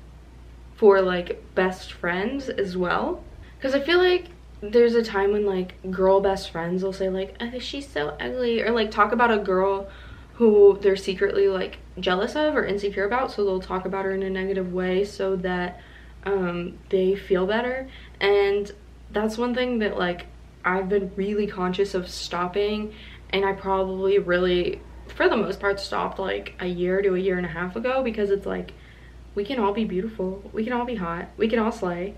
for 0.75 1.01
like 1.01 1.41
best 1.55 1.93
friends 1.93 2.49
as 2.49 2.75
well 2.75 3.23
because 3.63 3.75
I 3.75 3.79
feel 3.79 3.99
like 3.99 4.25
there's 4.61 4.93
a 4.93 5.01
time 5.01 5.31
when 5.31 5.45
like 5.45 5.75
girl 5.89 6.19
best 6.19 6.51
friends 6.51 6.83
will 6.83 6.91
say 6.91 7.07
like, 7.07 7.33
oh, 7.39 7.59
she's 7.59 7.87
so 7.87 8.17
ugly. 8.19 8.61
Or 8.61 8.71
like 8.71 8.91
talk 8.91 9.13
about 9.13 9.31
a 9.31 9.37
girl 9.37 9.87
who 10.33 10.77
they're 10.81 10.97
secretly 10.97 11.47
like 11.47 11.77
jealous 11.99 12.35
of 12.35 12.55
or 12.55 12.65
insecure 12.65 13.05
about. 13.05 13.31
So 13.31 13.43
they'll 13.43 13.59
talk 13.59 13.85
about 13.85 14.05
her 14.05 14.11
in 14.11 14.23
a 14.23 14.29
negative 14.29 14.73
way 14.73 15.05
so 15.05 15.35
that 15.37 15.81
um, 16.25 16.77
they 16.89 17.15
feel 17.15 17.45
better. 17.45 17.87
And 18.19 18.71
that's 19.11 19.37
one 19.37 19.53
thing 19.53 19.79
that 19.79 19.97
like 19.97 20.25
I've 20.65 20.89
been 20.89 21.11
really 21.15 21.47
conscious 21.47 21.93
of 21.93 22.09
stopping 22.09 22.93
and 23.29 23.45
I 23.45 23.53
probably 23.53 24.19
really 24.19 24.81
for 25.07 25.27
the 25.27 25.37
most 25.37 25.59
part 25.59 25.79
stopped 25.79 26.19
like 26.19 26.55
a 26.59 26.65
year 26.65 27.01
to 27.01 27.15
a 27.15 27.19
year 27.19 27.37
and 27.37 27.45
a 27.45 27.49
half 27.49 27.75
ago 27.75 28.03
because 28.03 28.29
it's 28.29 28.45
like 28.45 28.73
we 29.35 29.43
can 29.43 29.59
all 29.59 29.73
be 29.73 29.83
beautiful 29.85 30.49
we 30.53 30.63
can 30.63 30.73
all 30.73 30.85
be 30.85 30.95
hot 30.95 31.27
we 31.37 31.47
can 31.47 31.59
all 31.59 31.71
slay 31.71 32.15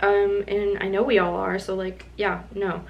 um 0.00 0.42
and 0.48 0.82
i 0.82 0.88
know 0.88 1.02
we 1.02 1.18
all 1.18 1.36
are 1.36 1.58
so 1.58 1.74
like 1.74 2.06
yeah 2.16 2.42
no 2.54 2.82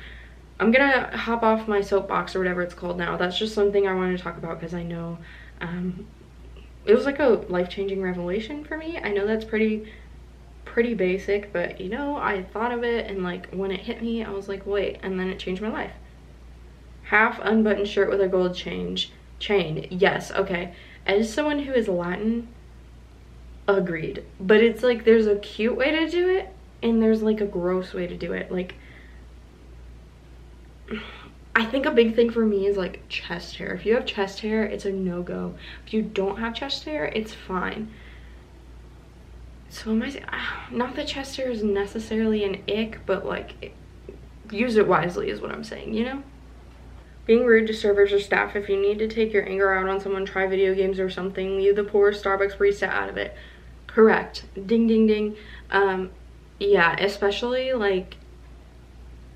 i'm 0.59 0.71
gonna 0.71 1.15
hop 1.17 1.43
off 1.43 1.69
my 1.69 1.81
soapbox 1.81 2.35
or 2.35 2.39
whatever 2.39 2.63
it's 2.63 2.75
called 2.75 2.97
now 2.97 3.17
that's 3.17 3.39
just 3.39 3.55
something 3.55 3.87
i 3.87 3.93
wanted 3.93 4.17
to 4.17 4.23
talk 4.23 4.39
about 4.39 4.59
because 4.59 4.73
i 4.73 4.83
know 4.83 5.19
um 5.61 6.07
it 6.85 6.95
was 6.95 7.05
like 7.05 7.19
a 7.19 7.45
life-changing 7.49 8.03
revelation 8.03 8.65
for 8.65 8.77
me. 8.77 8.99
I 8.99 9.11
know 9.11 9.27
that's 9.27 9.45
pretty 9.45 9.93
pretty 10.65 10.95
basic 10.95 11.53
but 11.53 11.81
you 11.81 11.89
know 11.89 12.17
i 12.17 12.43
thought 12.43 12.73
of 12.73 12.83
it 12.83 13.09
and 13.09 13.23
like 13.23 13.49
when 13.51 13.71
it 13.71 13.81
hit 13.81 14.03
me 14.03 14.25
i 14.25 14.31
was 14.31 14.49
like 14.49 14.67
wait 14.67 14.99
and 15.03 15.21
then 15.21 15.29
it 15.29 15.39
changed 15.39 15.63
my 15.63 15.69
life. 15.69 15.93
Half 17.05 17.39
unbuttoned 17.41 17.87
shirt 17.87 18.11
with 18.11 18.21
a 18.21 18.29
gold 18.29 18.57
change 18.57 19.13
chain. 19.39 19.87
Yes 19.91 20.31
okay. 20.33 20.75
As 21.07 21.33
someone 21.33 21.61
who 21.61 21.73
is 21.73 21.87
latin 21.87 22.49
agreed. 23.69 24.25
But 24.41 24.63
it's 24.63 24.83
like 24.83 25.05
there's 25.05 25.27
a 25.27 25.37
cute 25.37 25.77
way 25.77 25.91
to 25.91 26.11
do 26.11 26.29
it 26.29 26.49
and 26.83 27.03
there's 27.03 27.23
like 27.23 27.41
a 27.41 27.47
gross 27.47 27.93
way 27.93 28.07
to 28.07 28.17
do 28.17 28.33
it. 28.33 28.51
Like 28.51 28.75
I 31.57 31.65
think 31.65 31.87
a 31.87 31.91
big 31.91 32.17
thing 32.17 32.31
for 32.31 32.45
me 32.45 32.67
is 32.67 32.77
like 32.77 33.09
chest 33.09 33.57
hair. 33.57 33.73
If 33.75 33.87
you 33.87 33.95
have 33.95 34.07
chest 34.07 34.41
hair, 34.41 34.65
it's 34.65 34.85
a 34.85 34.93
no-go. 34.93 35.55
If 35.87 35.95
you 35.95 36.03
don't 36.03 36.39
have 36.39 36.55
chest 36.55 36.85
hair, 36.85 37.05
it's 37.07 37.33
fine. 37.33 37.91
So 39.69 39.93
am 39.93 40.03
I, 40.03 40.21
not 40.71 40.97
that 40.97 41.07
chest 41.07 41.37
hair 41.37 41.51
is 41.51 41.63
necessarily 41.63 42.45
an 42.45 42.63
ick, 42.69 43.01
but 43.07 43.25
like 43.25 43.73
use 44.51 44.77
it 44.77 44.89
wisely 44.89 45.31
is 45.31 45.41
what 45.41 45.53
I'm 45.53 45.65
saying, 45.65 45.95
you 45.95 46.05
know? 46.05 46.23
Being 47.27 47.45
rude 47.45 47.69
to 47.69 47.75
servers 47.75 48.13
or 48.13 48.21
staff. 48.21 48.55
If 48.57 48.69
you 48.69 48.81
need 48.81 48.99
to 48.99 49.09
take 49.09 49.33
your 49.33 49.49
anger 49.49 49.73
out 49.73 49.89
on 49.89 50.01
someone, 50.01 50.27
try 50.27 50.47
video 50.47 50.75
games 50.75 51.01
or 51.01 51.09
something. 51.09 51.57
Leave 51.57 51.77
the 51.77 51.85
poor 51.85 52.13
Starbucks 52.13 52.59
barista 52.59 52.89
out 52.89 53.09
of 53.09 53.17
it. 53.17 53.35
Correct. 53.87 54.45
Ding, 54.55 54.87
ding, 54.87 55.07
ding. 55.07 55.37
Um, 55.71 56.11
yeah, 56.59 56.97
especially 56.99 57.73
like 57.73 58.17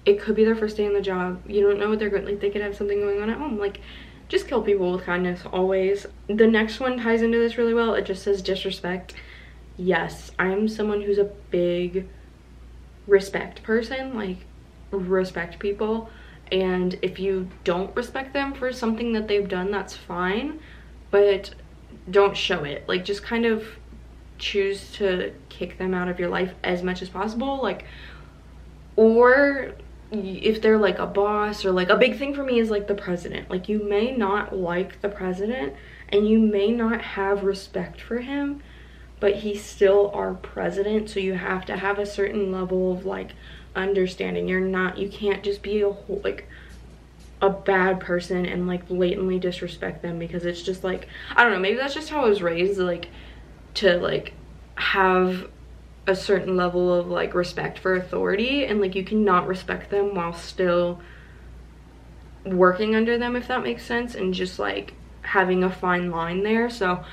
it 0.08 0.18
could 0.20 0.34
be 0.34 0.44
their 0.44 0.56
first 0.56 0.78
day 0.78 0.86
on 0.86 0.94
the 0.94 1.02
job. 1.02 1.42
You 1.46 1.60
don't 1.60 1.78
know 1.78 1.90
what 1.90 1.98
they're 1.98 2.08
going 2.08 2.24
like 2.24 2.40
they 2.40 2.48
could 2.48 2.62
have 2.62 2.74
something 2.74 2.98
going 2.98 3.20
on 3.20 3.28
at 3.28 3.36
home. 3.36 3.58
Like 3.58 3.80
just 4.28 4.48
kill 4.48 4.62
people 4.62 4.92
with 4.92 5.04
kindness 5.04 5.42
always. 5.52 6.06
The 6.28 6.46
next 6.46 6.80
one 6.80 6.98
ties 6.98 7.20
into 7.20 7.38
this 7.38 7.58
really 7.58 7.74
well. 7.74 7.94
It 7.94 8.06
just 8.06 8.22
says 8.22 8.40
disrespect. 8.40 9.14
Yes, 9.76 10.30
I 10.38 10.46
am 10.46 10.66
someone 10.66 11.02
who's 11.02 11.18
a 11.18 11.30
big 11.50 12.08
respect 13.06 13.62
person, 13.62 14.16
like 14.16 14.38
respect 14.90 15.58
people 15.58 16.08
and 16.50 16.98
if 17.02 17.18
you 17.18 17.46
don't 17.64 17.94
respect 17.94 18.32
them 18.32 18.54
for 18.54 18.72
something 18.72 19.12
that 19.12 19.28
they've 19.28 19.50
done 19.50 19.70
that's 19.70 19.94
fine 19.94 20.58
but 21.10 21.54
don't 22.10 22.34
show 22.34 22.64
it 22.64 22.88
like 22.88 23.04
just 23.04 23.22
kind 23.22 23.44
of 23.44 23.66
choose 24.38 24.90
to 24.92 25.30
kick 25.50 25.76
them 25.76 25.92
out 25.92 26.08
of 26.08 26.18
your 26.18 26.30
life 26.30 26.54
as 26.64 26.82
much 26.82 27.02
as 27.02 27.10
possible 27.10 27.60
like 27.62 27.84
or 28.96 29.74
if 30.10 30.62
they're 30.62 30.78
like 30.78 30.98
a 30.98 31.06
boss 31.06 31.64
or 31.64 31.72
like 31.72 31.90
a 31.90 31.96
big 31.96 32.18
thing 32.18 32.34
for 32.34 32.42
me 32.42 32.58
is 32.58 32.70
like 32.70 32.86
the 32.86 32.94
president. 32.94 33.50
Like 33.50 33.68
you 33.68 33.82
may 33.82 34.16
not 34.16 34.56
like 34.56 35.00
the 35.00 35.08
president 35.08 35.74
and 36.08 36.28
you 36.28 36.38
may 36.38 36.70
not 36.70 37.00
have 37.02 37.44
respect 37.44 38.00
for 38.00 38.18
him 38.18 38.62
but 39.20 39.36
he's 39.36 39.64
still 39.64 40.10
our 40.14 40.34
president. 40.34 41.10
So 41.10 41.20
you 41.20 41.34
have 41.34 41.64
to 41.66 41.76
have 41.76 41.98
a 41.98 42.06
certain 42.06 42.52
level 42.52 42.92
of 42.92 43.04
like 43.04 43.32
understanding. 43.74 44.48
You're 44.48 44.60
not 44.60 44.98
you 44.98 45.08
can't 45.08 45.42
just 45.42 45.62
be 45.62 45.80
a 45.82 45.90
whole 45.90 46.20
like 46.24 46.48
a 47.40 47.50
bad 47.50 48.00
person 48.00 48.46
and 48.46 48.66
like 48.66 48.88
blatantly 48.88 49.38
disrespect 49.38 50.02
them 50.02 50.18
because 50.18 50.44
it's 50.44 50.62
just 50.62 50.82
like 50.82 51.08
i 51.36 51.44
don't 51.44 51.52
know. 51.52 51.60
Maybe 51.60 51.76
that's 51.76 51.94
just 51.94 52.08
how 52.08 52.24
i 52.24 52.28
was 52.28 52.42
raised 52.42 52.78
like 52.78 53.08
to 53.74 53.98
like 53.98 54.32
have 54.74 55.48
a 56.08 56.16
certain 56.16 56.56
level 56.56 56.92
of 56.92 57.06
like 57.06 57.34
respect 57.34 57.78
for 57.78 57.94
authority 57.94 58.64
and 58.64 58.80
like 58.80 58.94
you 58.94 59.04
cannot 59.04 59.46
respect 59.46 59.90
them 59.90 60.14
while 60.14 60.32
still 60.32 61.00
working 62.44 62.96
under 62.96 63.18
them 63.18 63.36
if 63.36 63.46
that 63.46 63.62
makes 63.62 63.84
sense 63.84 64.14
and 64.14 64.34
just 64.34 64.58
like 64.58 64.94
having 65.22 65.62
a 65.62 65.70
fine 65.70 66.10
line 66.10 66.42
there 66.42 66.70
so 66.70 67.04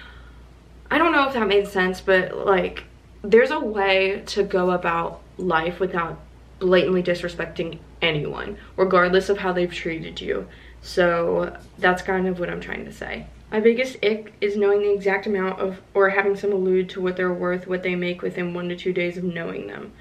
i 0.89 0.97
don't 0.97 1.11
know 1.11 1.27
if 1.27 1.33
that 1.33 1.47
made 1.47 1.67
sense 1.67 1.99
but 1.99 2.35
like 2.45 2.85
there's 3.21 3.51
a 3.51 3.59
way 3.59 4.23
to 4.25 4.43
go 4.43 4.71
about 4.71 5.21
life 5.37 5.79
without 5.79 6.19
blatantly 6.59 7.03
disrespecting 7.03 7.79
anyone, 8.01 8.57
regardless 8.77 9.29
of 9.29 9.39
how 9.39 9.51
they've 9.51 9.73
treated 9.73 10.21
you. 10.21 10.47
So 10.81 11.57
that's 11.77 12.01
kind 12.01 12.27
of 12.27 12.39
what 12.39 12.49
I'm 12.49 12.61
trying 12.61 12.85
to 12.85 12.93
say. 12.93 13.27
My 13.51 13.59
biggest 13.59 13.97
ick 14.03 14.33
is 14.41 14.57
knowing 14.57 14.81
the 14.81 14.93
exact 14.93 15.27
amount 15.27 15.59
of, 15.59 15.81
or 15.93 16.09
having 16.09 16.35
some 16.35 16.51
allude 16.51 16.89
to 16.89 17.01
what 17.01 17.15
they're 17.15 17.33
worth, 17.33 17.67
what 17.67 17.83
they 17.83 17.95
make 17.95 18.21
within 18.21 18.53
one 18.53 18.69
to 18.69 18.75
two 18.75 18.91
days 18.91 19.17
of 19.17 19.23
knowing 19.23 19.67
them. 19.67 19.93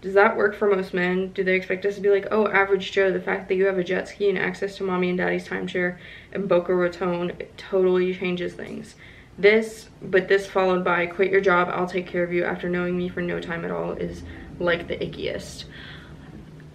Does 0.00 0.14
that 0.14 0.36
work 0.36 0.54
for 0.54 0.68
most 0.68 0.92
men? 0.92 1.32
Do 1.32 1.44
they 1.44 1.54
expect 1.54 1.86
us 1.86 1.94
to 1.94 2.00
be 2.00 2.10
like, 2.10 2.26
oh, 2.30 2.48
average 2.48 2.92
Joe, 2.92 3.12
the 3.12 3.20
fact 3.20 3.48
that 3.48 3.54
you 3.54 3.66
have 3.66 3.78
a 3.78 3.84
jet 3.84 4.08
ski 4.08 4.28
and 4.28 4.38
access 4.38 4.76
to 4.76 4.84
mommy 4.84 5.08
and 5.08 5.18
daddy's 5.18 5.46
timeshare 5.46 5.96
and 6.32 6.48
Boca 6.48 6.74
Raton 6.74 7.32
totally 7.56 8.14
changes 8.14 8.54
things. 8.54 8.96
This, 9.38 9.88
but 10.02 10.28
this 10.28 10.46
followed 10.46 10.84
by 10.84 11.06
quit 11.06 11.30
your 11.30 11.40
job, 11.40 11.70
I'll 11.72 11.86
take 11.86 12.06
care 12.06 12.24
of 12.24 12.32
you 12.32 12.44
after 12.44 12.68
knowing 12.68 12.98
me 12.98 13.08
for 13.08 13.22
no 13.22 13.40
time 13.40 13.64
at 13.64 13.70
all 13.70 13.92
is 13.92 14.22
like 14.58 14.88
the 14.88 14.96
ickiest 14.96 15.64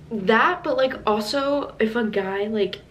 that 0.09 0.63
but 0.63 0.77
like 0.77 0.93
also 1.05 1.75
if 1.79 1.95
a 1.95 2.03
guy 2.05 2.45
like 2.47 2.81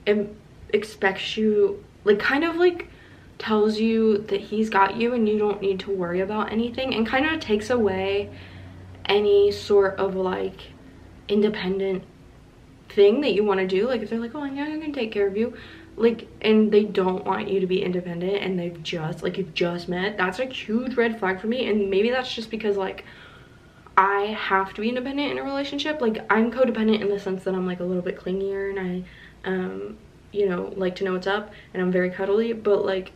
expects 0.73 1.37
you 1.37 1.83
like 2.05 2.19
kind 2.19 2.45
of 2.45 2.57
like 2.57 2.89
tells 3.38 3.79
you 3.79 4.18
that 4.18 4.40
he's 4.40 4.70
got 4.70 4.96
you 4.96 5.12
and 5.12 5.29
you 5.29 5.38
don't 5.38 5.61
need 5.61 5.79
to 5.81 5.90
worry 5.90 6.20
about 6.20 6.51
anything 6.51 6.94
and 6.94 7.07
kind 7.07 7.27
of 7.27 7.38
takes 7.40 7.70
away 7.70 8.31
any 9.05 9.53
sort 9.53 9.96
of 9.99 10.14
like 10.14 10.72
independent 11.29 12.03
thing 12.88 13.20
that 13.20 13.35
you 13.35 13.44
want 13.44 13.61
to 13.61 13.66
do 13.66 13.87
like 13.87 14.01
if 14.01 14.09
they're 14.09 14.20
like 14.20 14.35
oh 14.35 14.44
yeah 14.44 14.64
i'm 14.64 14.81
gonna 14.81 14.92
take 14.92 15.12
care 15.12 15.27
of 15.27 15.37
you 15.37 15.55
like 15.96 16.29
and 16.40 16.72
they 16.72 16.85
don't 16.85 17.25
want 17.25 17.49
you 17.49 17.61
to 17.61 17.66
be 17.66 17.83
independent 17.83 18.42
and 18.42 18.59
they've 18.59 18.83
just 18.83 19.22
like 19.22 19.37
you've 19.37 19.55
just 19.55 19.88
met 19.88 20.16
that's 20.16 20.38
a 20.38 20.46
huge 20.46 20.94
red 20.96 21.18
flag 21.18 21.40
for 21.40 21.46
me 21.46 21.68
and 21.68 21.90
maybe 21.90 22.11
that's 22.11 22.33
just 22.33 22.51
because 22.51 22.77
like 22.77 23.05
I 23.96 24.37
have 24.38 24.75
to 24.75 24.83
be 24.83 24.90
independent 24.90 25.33
in 25.33 25.38
a 25.38 25.42
relationship. 25.42 26.01
Like 26.01 26.25
I'm 26.29 26.53
codependent 26.53 27.01
in 27.01 27.09
the 27.09 27.18
sense 27.18 27.44
that 27.44 27.55
I'm 27.55 27.66
like 27.66 27.81
a 27.81 27.85
little 27.85 28.03
bit 28.03 28.18
clingier 28.18 28.68
and 28.68 28.79
I, 28.79 29.49
um, 29.49 29.96
you 30.33 30.49
know, 30.49 30.72
like 30.77 30.96
to 30.96 31.05
know 31.05 31.14
what's 31.14 31.27
up 31.27 31.53
and 31.72 31.83
I'm 31.83 31.90
very 31.90 32.11
cuddly. 32.11 32.53
But 32.53 32.85
like 32.85 33.12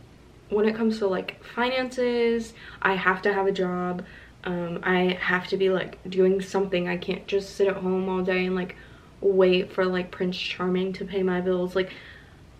when 0.51 0.67
it 0.67 0.75
comes 0.75 0.99
to 0.99 1.07
like 1.07 1.43
finances, 1.43 2.53
I 2.81 2.93
have 2.93 3.21
to 3.23 3.33
have 3.33 3.47
a 3.47 3.51
job. 3.51 4.05
Um, 4.43 4.79
I 4.83 5.17
have 5.21 5.47
to 5.47 5.57
be 5.57 5.69
like 5.69 5.97
doing 6.09 6.41
something. 6.41 6.87
I 6.87 6.97
can't 6.97 7.25
just 7.25 7.55
sit 7.55 7.67
at 7.67 7.77
home 7.77 8.09
all 8.09 8.21
day 8.21 8.45
and 8.45 8.55
like 8.55 8.75
wait 9.21 9.71
for 9.71 9.85
like 9.85 10.11
Prince 10.11 10.37
Charming 10.37 10.93
to 10.93 11.05
pay 11.05 11.23
my 11.23 11.41
bills. 11.41 11.75
Like, 11.75 11.91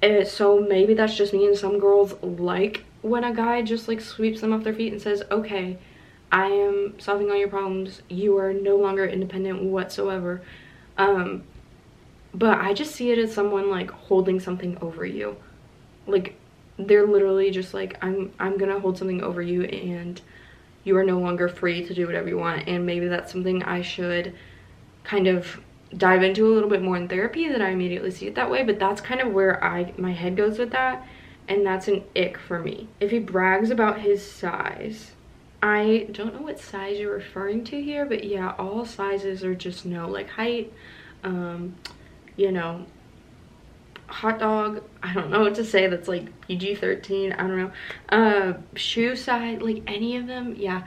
it, 0.01 0.27
so 0.27 0.59
maybe 0.59 0.93
that's 0.93 1.15
just 1.15 1.33
me 1.33 1.45
and 1.45 1.57
some 1.57 1.79
girls 1.79 2.13
like 2.23 2.85
when 3.01 3.23
a 3.23 3.33
guy 3.33 3.61
just 3.61 3.87
like 3.87 3.99
sweeps 3.99 4.41
them 4.41 4.53
off 4.53 4.63
their 4.63 4.73
feet 4.73 4.93
and 4.93 5.01
says, 5.01 5.23
okay, 5.29 5.77
I 6.31 6.47
am 6.47 6.95
solving 6.99 7.29
all 7.29 7.35
your 7.35 7.49
problems. 7.49 8.01
You 8.09 8.37
are 8.37 8.53
no 8.53 8.77
longer 8.77 9.05
independent 9.05 9.63
whatsoever. 9.63 10.41
Um, 10.97 11.43
but 12.33 12.59
I 12.59 12.73
just 12.73 12.95
see 12.95 13.11
it 13.11 13.17
as 13.17 13.33
someone 13.33 13.69
like 13.69 13.91
holding 13.91 14.39
something 14.39 14.77
over 14.81 15.05
you. 15.05 15.35
Like 16.07 16.35
they're 16.87 17.07
literally 17.07 17.51
just 17.51 17.73
like, 17.73 17.97
I'm, 18.03 18.31
I'm 18.39 18.57
gonna 18.57 18.79
hold 18.79 18.97
something 18.97 19.21
over 19.21 19.41
you 19.41 19.63
and 19.63 20.21
you 20.83 20.97
are 20.97 21.03
no 21.03 21.19
longer 21.19 21.47
free 21.47 21.85
to 21.85 21.93
do 21.93 22.05
whatever 22.05 22.27
you 22.27 22.37
want. 22.37 22.67
And 22.67 22.85
maybe 22.85 23.07
that's 23.07 23.31
something 23.31 23.63
I 23.63 23.81
should 23.81 24.35
kind 25.03 25.27
of 25.27 25.59
dive 25.95 26.23
into 26.23 26.47
a 26.47 26.53
little 26.53 26.69
bit 26.69 26.81
more 26.81 26.97
in 26.97 27.07
therapy 27.07 27.47
that 27.49 27.61
I 27.61 27.69
immediately 27.69 28.11
see 28.11 28.27
it 28.27 28.35
that 28.35 28.49
way. 28.49 28.63
But 28.63 28.79
that's 28.79 29.01
kind 29.01 29.21
of 29.21 29.33
where 29.33 29.63
I, 29.63 29.93
my 29.97 30.11
head 30.11 30.35
goes 30.35 30.57
with 30.57 30.71
that. 30.71 31.05
And 31.47 31.65
that's 31.65 31.87
an 31.87 32.03
ick 32.15 32.37
for 32.37 32.59
me. 32.59 32.87
If 32.99 33.11
he 33.11 33.19
brags 33.19 33.71
about 33.71 33.99
his 33.99 34.29
size, 34.29 35.11
I 35.61 36.07
don't 36.11 36.33
know 36.33 36.41
what 36.41 36.59
size 36.59 36.97
you're 36.97 37.13
referring 37.13 37.63
to 37.65 37.81
here, 37.81 38.05
but 38.05 38.23
yeah, 38.23 38.55
all 38.57 38.85
sizes 38.85 39.43
are 39.43 39.53
just 39.53 39.85
no, 39.85 40.07
like 40.07 40.29
height, 40.29 40.73
um, 41.23 41.75
you 42.35 42.51
know, 42.51 42.85
hot 44.11 44.39
dog, 44.39 44.83
I 45.01 45.13
don't 45.13 45.29
know 45.29 45.41
what 45.41 45.55
to 45.55 45.65
say 45.65 45.87
that's 45.87 46.07
like 46.07 46.25
PG-13, 46.41 47.33
I 47.33 47.47
don't 47.47 47.57
know, 47.57 47.71
uh, 48.09 48.53
shoe 48.75 49.15
size, 49.15 49.61
like 49.61 49.83
any 49.87 50.17
of 50.17 50.27
them, 50.27 50.55
yeah, 50.57 50.85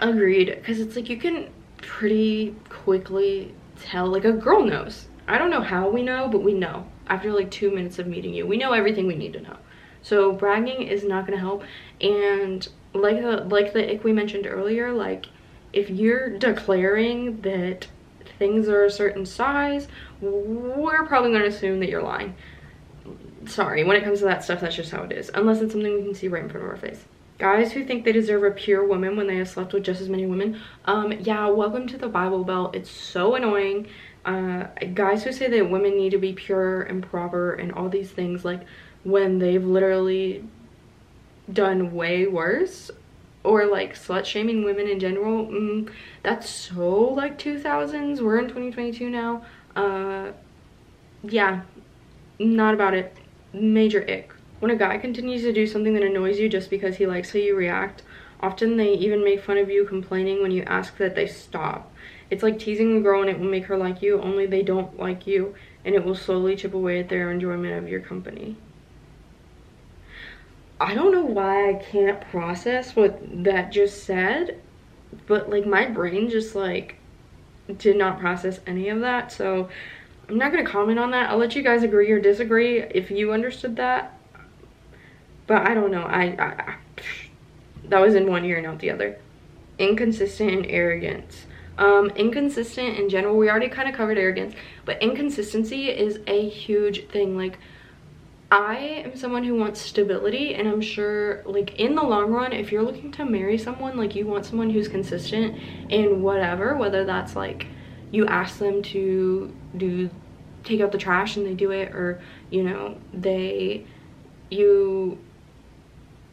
agreed, 0.00 0.46
because 0.46 0.80
it's 0.80 0.96
like 0.96 1.08
you 1.08 1.18
can 1.18 1.50
pretty 1.82 2.54
quickly 2.68 3.54
tell, 3.80 4.06
like 4.06 4.24
a 4.24 4.32
girl 4.32 4.64
knows. 4.64 5.08
I 5.26 5.36
don't 5.38 5.50
know 5.50 5.62
how 5.62 5.88
we 5.88 6.02
know, 6.02 6.28
but 6.28 6.42
we 6.42 6.54
know. 6.54 6.86
After 7.06 7.32
like 7.32 7.50
two 7.50 7.70
minutes 7.70 7.98
of 7.98 8.06
meeting 8.06 8.34
you, 8.34 8.46
we 8.46 8.56
know 8.56 8.72
everything 8.72 9.06
we 9.06 9.14
need 9.14 9.32
to 9.34 9.40
know. 9.40 9.56
So 10.02 10.32
bragging 10.32 10.82
is 10.82 11.04
not 11.04 11.26
gonna 11.26 11.38
help. 11.38 11.64
And 12.00 12.66
like 12.92 13.20
the 13.20 13.44
like 13.44 13.72
the 13.72 13.94
ick 13.94 14.04
we 14.04 14.12
mentioned 14.12 14.46
earlier, 14.46 14.92
like 14.92 15.26
if 15.72 15.90
you're 15.90 16.38
declaring 16.38 17.40
that 17.42 17.86
things 18.38 18.68
are 18.68 18.84
a 18.84 18.90
certain 18.90 19.26
size, 19.26 19.88
we're 20.20 21.04
probably 21.06 21.32
to 21.32 21.46
assume 21.46 21.80
that 21.80 21.88
you're 21.88 22.02
lying. 22.02 22.34
Sorry, 23.46 23.84
when 23.84 23.96
it 23.96 24.04
comes 24.04 24.18
to 24.20 24.26
that 24.26 24.44
stuff, 24.44 24.60
that's 24.60 24.76
just 24.76 24.90
how 24.90 25.02
it 25.02 25.12
is. 25.12 25.30
Unless 25.34 25.60
it's 25.60 25.72
something 25.72 25.94
we 25.94 26.02
can 26.02 26.14
see 26.14 26.28
right 26.28 26.42
in 26.42 26.48
front 26.48 26.64
of 26.64 26.70
our 26.70 26.76
face. 26.76 27.04
Guys 27.38 27.72
who 27.72 27.84
think 27.84 28.04
they 28.04 28.12
deserve 28.12 28.42
a 28.42 28.50
pure 28.50 28.84
woman 28.84 29.16
when 29.16 29.26
they 29.26 29.36
have 29.36 29.48
slept 29.48 29.72
with 29.72 29.84
just 29.84 30.00
as 30.00 30.08
many 30.08 30.26
women. 30.26 30.60
Um, 30.86 31.12
yeah, 31.12 31.48
welcome 31.48 31.86
to 31.86 31.96
the 31.96 32.08
Bible 32.08 32.44
Belt. 32.44 32.74
It's 32.74 32.90
so 32.90 33.36
annoying. 33.36 33.86
Uh, 34.24 34.64
guys 34.94 35.24
who 35.24 35.32
say 35.32 35.48
that 35.48 35.70
women 35.70 35.96
need 35.96 36.10
to 36.10 36.18
be 36.18 36.32
pure 36.32 36.82
and 36.82 37.02
proper 37.02 37.54
and 37.54 37.72
all 37.72 37.88
these 37.88 38.10
things, 38.10 38.44
like 38.44 38.62
when 39.04 39.38
they've 39.38 39.64
literally 39.64 40.44
done 41.50 41.94
way 41.94 42.26
worse 42.26 42.90
or 43.44 43.66
like 43.66 43.94
slut 43.94 44.24
shaming 44.24 44.64
women 44.64 44.88
in 44.88 44.98
general 44.98 45.46
mm, 45.46 45.90
that's 46.22 46.48
so 46.48 46.90
like 46.90 47.38
2000s 47.38 48.20
we're 48.20 48.38
in 48.38 48.44
2022 48.48 49.08
now. 49.08 49.44
Uh 49.76 50.32
yeah 51.22 51.62
not 52.40 52.74
about 52.74 52.94
it. 52.94 53.16
Major 53.52 54.02
ick. 54.08 54.32
When 54.60 54.70
a 54.70 54.76
guy 54.76 54.98
continues 54.98 55.42
to 55.42 55.52
do 55.52 55.66
something 55.66 55.94
that 55.94 56.02
annoys 56.02 56.38
you 56.38 56.48
just 56.48 56.70
because 56.70 56.96
he 56.96 57.06
likes 57.06 57.32
how 57.32 57.38
you 57.38 57.56
react 57.56 58.02
often 58.40 58.76
they 58.76 58.94
even 58.94 59.24
make 59.24 59.42
fun 59.42 59.58
of 59.58 59.70
you 59.70 59.84
complaining 59.84 60.40
when 60.42 60.52
you 60.52 60.62
ask 60.64 60.96
that 60.98 61.14
they 61.14 61.26
stop. 61.26 61.92
It's 62.30 62.42
like 62.42 62.58
teasing 62.58 62.96
a 62.96 63.00
girl 63.00 63.22
and 63.22 63.30
it 63.30 63.38
will 63.38 63.48
make 63.48 63.64
her 63.64 63.76
like 63.76 64.02
you 64.02 64.20
only 64.20 64.46
they 64.46 64.62
don't 64.62 64.98
like 64.98 65.26
you 65.26 65.54
and 65.84 65.94
it 65.94 66.04
will 66.04 66.14
slowly 66.14 66.56
chip 66.56 66.74
away 66.74 67.00
at 67.00 67.08
their 67.08 67.30
enjoyment 67.30 67.82
of 67.82 67.88
your 67.88 68.00
company 68.00 68.56
I 70.80 70.94
don't 70.94 71.12
know 71.12 71.24
why 71.24 71.70
I 71.70 71.74
can't 71.74 72.20
process 72.30 72.94
what 72.94 73.20
that 73.44 73.72
just 73.72 74.04
said, 74.04 74.60
but 75.26 75.50
like 75.50 75.66
my 75.66 75.86
brain 75.86 76.30
just 76.30 76.54
like 76.54 76.96
did 77.78 77.96
not 77.96 78.20
process 78.20 78.60
any 78.66 78.88
of 78.88 79.00
that. 79.00 79.32
So 79.32 79.68
I'm 80.28 80.38
not 80.38 80.52
going 80.52 80.64
to 80.64 80.70
comment 80.70 80.98
on 80.98 81.10
that. 81.10 81.30
I'll 81.30 81.38
let 81.38 81.56
you 81.56 81.62
guys 81.62 81.82
agree 81.82 82.10
or 82.10 82.20
disagree 82.20 82.80
if 82.80 83.10
you 83.10 83.32
understood 83.32 83.76
that. 83.76 84.18
But 85.46 85.66
I 85.66 85.74
don't 85.74 85.90
know. 85.90 86.02
I, 86.02 86.36
I, 86.38 86.44
I 86.44 86.76
that 87.84 88.00
was 88.00 88.14
in 88.14 88.28
one 88.28 88.44
ear, 88.44 88.60
not 88.60 88.78
the 88.78 88.90
other. 88.90 89.18
Inconsistent 89.78 90.50
and 90.50 90.66
arrogance. 90.66 91.46
Um, 91.78 92.10
inconsistent 92.10 92.98
in 92.98 93.08
general, 93.08 93.36
we 93.36 93.48
already 93.48 93.68
kind 93.68 93.88
of 93.88 93.94
covered 93.94 94.18
arrogance, 94.18 94.54
but 94.84 95.00
inconsistency 95.00 95.88
is 95.88 96.18
a 96.26 96.48
huge 96.48 97.06
thing. 97.06 97.36
Like, 97.36 97.58
I 98.50 98.76
am 99.04 99.14
someone 99.14 99.44
who 99.44 99.56
wants 99.56 99.80
stability 99.80 100.54
and 100.54 100.66
I'm 100.66 100.80
sure 100.80 101.42
like 101.44 101.74
in 101.78 101.94
the 101.94 102.02
long 102.02 102.30
run 102.30 102.52
if 102.52 102.72
you're 102.72 102.82
looking 102.82 103.12
to 103.12 103.24
marry 103.24 103.58
someone 103.58 103.98
like 103.98 104.14
you 104.14 104.26
want 104.26 104.46
someone 104.46 104.70
who's 104.70 104.88
consistent 104.88 105.58
in 105.90 106.22
whatever 106.22 106.74
whether 106.76 107.04
that's 107.04 107.36
like 107.36 107.66
you 108.10 108.26
ask 108.26 108.58
them 108.58 108.82
to 108.82 109.54
do 109.76 110.08
take 110.64 110.80
out 110.80 110.92
the 110.92 110.98
trash 110.98 111.36
and 111.36 111.46
they 111.46 111.52
do 111.52 111.70
it 111.72 111.94
or 111.94 112.22
you 112.48 112.62
know 112.62 112.96
they 113.12 113.84
you 114.50 115.18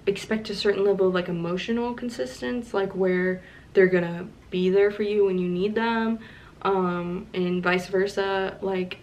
expect 0.07 0.49
a 0.49 0.55
certain 0.55 0.85
level 0.85 1.09
of 1.09 1.13
like 1.13 1.27
emotional 1.27 1.93
consistency 1.93 2.69
like 2.71 2.95
where 2.95 3.41
they're 3.73 3.87
gonna 3.87 4.25
be 4.51 4.69
there 4.69 4.89
for 4.89 5.03
you 5.03 5.25
when 5.25 5.37
you 5.37 5.49
need 5.49 5.75
them 5.75 6.19
um 6.61 7.27
and 7.33 7.61
vice 7.61 7.87
versa 7.87 8.57
like 8.61 8.99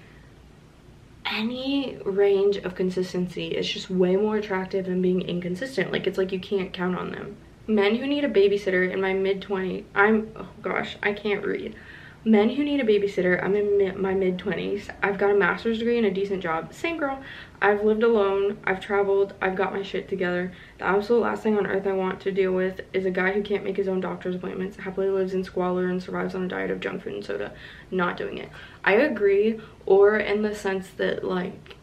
any 1.27 1.99
range 2.05 2.57
of 2.57 2.75
consistency 2.75 3.49
is 3.49 3.69
just 3.69 3.91
way 3.91 4.17
more 4.17 4.37
attractive 4.37 4.87
than 4.87 5.03
being 5.03 5.23
inconsistent. 5.23 5.93
Like, 5.93 6.07
it's 6.07 6.19
like 6.19 6.33
you 6.33 6.41
can't 6.41 6.73
count 6.73 6.97
on 6.97 7.13
them. 7.13 7.37
Men 7.67 7.97
who 7.97 8.07
need 8.07 8.25
a 8.25 8.29
babysitter 8.29 8.91
in 8.91 9.01
my 9.01 9.13
mid-20s, 9.13 9.85
I'm, 9.95 10.33
oh 10.37 10.49
gosh, 10.63 10.97
I 11.03 11.13
can't 11.13 11.45
read 11.45 11.77
men 12.25 12.51
who 12.51 12.63
need 12.63 12.81
a 12.81 12.85
babysitter 12.85 13.43
i'm 13.43 13.57
in 13.57 14.01
my 14.01 14.15
mid-20s 14.15 14.89
i've 15.03 15.19
got 15.19 15.31
a 15.31 15.35
master's 15.35 15.79
degree 15.79 15.99
and 15.99 16.07
a 16.07 16.11
decent 16.11 16.43
job. 16.43 16.73
Same 16.73 16.97
girl. 16.97 17.21
I've 17.61 17.85
lived 17.85 18.03
alone. 18.03 18.59
I've 18.65 18.81
traveled. 18.81 19.35
I've 19.41 19.55
got 19.55 19.73
my 19.73 19.83
shit 19.83 20.09
together. 20.09 20.53
The 20.79 20.85
absolute 20.85 21.21
last 21.21 21.43
thing 21.43 21.57
on 21.57 21.67
earth 21.67 21.87
i 21.87 21.93
want 21.93 22.21
to 22.23 22.33
deal 22.33 22.53
with 22.53 22.81
is 22.93 23.07
a 23.07 23.11
guy 23.11 23.33
who 23.33 23.43
can't 23.43 23.65
make 23.65 23.77
his 23.77 23.89
own 23.89 24.01
doctor's 24.01 24.35
appointments 24.35 24.77
happily 24.79 25.09
lives 25.09 25.35
in 25.35 25.45
squalor 25.45 25.89
and 25.89 26.03
survives 26.03 26.35
on 26.35 26.45
a 26.45 26.49
diet 26.49 26.71
of 26.71 26.81
junk 26.81 27.03
food 27.03 27.15
and 27.15 27.25
soda. 27.25 27.53
Not 27.91 28.17
doing 28.17 28.39
it. 28.39 28.51
I 28.85 28.95
agree 28.95 29.61
or 29.87 30.17
in 30.17 30.43
the 30.43 30.55
sense 30.55 30.89
that 30.97 31.25
like 31.25 31.77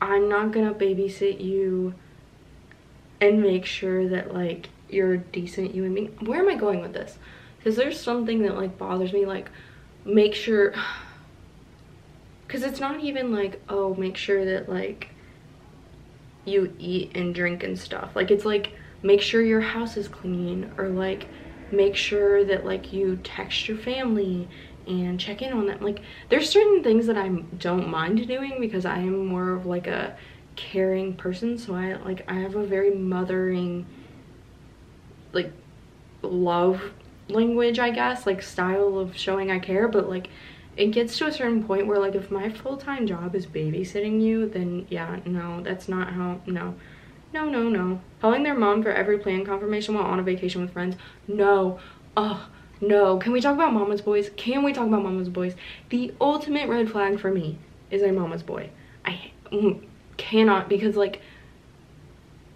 i'm 0.00 0.28
not 0.28 0.52
gonna 0.52 0.74
babysit 0.74 1.42
you 1.42 1.94
and 3.20 3.40
make 3.40 3.64
sure 3.64 4.08
that 4.08 4.34
like 4.34 4.68
you're 4.88 5.16
decent 5.16 5.72
human 5.72 5.94
being. 5.94 6.08
Where 6.20 6.40
am 6.40 6.48
i 6.48 6.54
going 6.54 6.80
with 6.80 6.92
this 6.92 7.18
because 7.64 7.76
there's 7.76 7.98
something 7.98 8.42
that 8.42 8.56
like 8.56 8.76
bothers 8.76 9.14
me? 9.14 9.24
Like 9.24 9.50
make 10.04 10.34
sure 10.34 10.74
because 12.46 12.62
it's 12.62 12.78
not 12.78 13.00
even 13.00 13.32
like 13.32 13.62
oh 13.70 13.94
make 13.94 14.18
sure 14.18 14.44
that 14.44 14.68
like 14.68 15.08
you 16.44 16.74
eat 16.78 17.16
and 17.16 17.34
drink 17.34 17.62
and 17.62 17.78
stuff. 17.78 18.14
Like 18.14 18.30
it's 18.30 18.44
like 18.44 18.72
make 19.02 19.22
sure 19.22 19.40
your 19.40 19.62
house 19.62 19.96
is 19.96 20.08
clean 20.08 20.70
or 20.76 20.90
like 20.90 21.26
make 21.72 21.96
sure 21.96 22.44
that 22.44 22.66
like 22.66 22.92
you 22.92 23.18
text 23.24 23.66
your 23.66 23.78
family 23.78 24.46
and 24.86 25.18
check 25.18 25.40
in 25.40 25.54
on 25.54 25.64
them. 25.64 25.80
Like 25.80 26.02
there's 26.28 26.50
certain 26.50 26.84
things 26.84 27.06
that 27.06 27.16
i 27.16 27.28
don't 27.28 27.88
mind 27.88 28.28
doing 28.28 28.60
because 28.60 28.84
i 28.84 28.98
am 28.98 29.24
more 29.24 29.52
of 29.54 29.64
like 29.64 29.86
a 29.86 30.14
caring 30.54 31.16
person. 31.16 31.56
So 31.56 31.74
i 31.74 31.94
like 31.94 32.30
i 32.30 32.34
have 32.34 32.56
a 32.56 32.66
very 32.66 32.94
mothering 32.94 33.86
like 35.32 35.50
love 36.20 36.82
language, 37.28 37.78
I 37.78 37.90
guess, 37.90 38.26
like 38.26 38.42
style 38.42 38.98
of 38.98 39.16
showing 39.16 39.50
I 39.50 39.58
care, 39.58 39.88
but 39.88 40.08
like 40.08 40.28
it 40.76 40.88
gets 40.88 41.16
to 41.18 41.26
a 41.26 41.32
certain 41.32 41.64
point 41.64 41.86
where 41.86 41.98
like 41.98 42.14
if 42.14 42.30
my 42.30 42.48
full-time 42.48 43.06
job 43.06 43.34
is 43.34 43.46
babysitting 43.46 44.20
you, 44.20 44.48
then 44.48 44.86
yeah, 44.90 45.20
no, 45.24 45.60
that's 45.62 45.88
not 45.88 46.12
how, 46.12 46.40
no. 46.46 46.74
No, 47.32 47.48
no, 47.48 47.68
no. 47.68 48.00
Calling 48.20 48.44
their 48.44 48.54
mom 48.54 48.82
for 48.82 48.92
every 48.92 49.18
plan 49.18 49.44
confirmation 49.44 49.94
while 49.94 50.04
on 50.04 50.20
a 50.20 50.22
vacation 50.22 50.60
with 50.60 50.72
friends, 50.72 50.96
no. 51.26 51.80
Oh, 52.16 52.48
no. 52.80 53.18
Can 53.18 53.32
we 53.32 53.40
talk 53.40 53.54
about 53.54 53.72
mama's 53.72 54.00
boys? 54.00 54.30
Can 54.36 54.62
we 54.62 54.72
talk 54.72 54.86
about 54.86 55.02
mama's 55.02 55.28
boys? 55.28 55.56
The 55.88 56.14
ultimate 56.20 56.68
red 56.68 56.90
flag 56.90 57.18
for 57.18 57.32
me 57.32 57.58
is 57.90 58.02
a 58.02 58.12
mama's 58.12 58.44
boy. 58.44 58.70
I 59.04 59.32
mm, 59.50 59.84
cannot 60.16 60.68
because 60.68 60.94
like, 60.94 61.20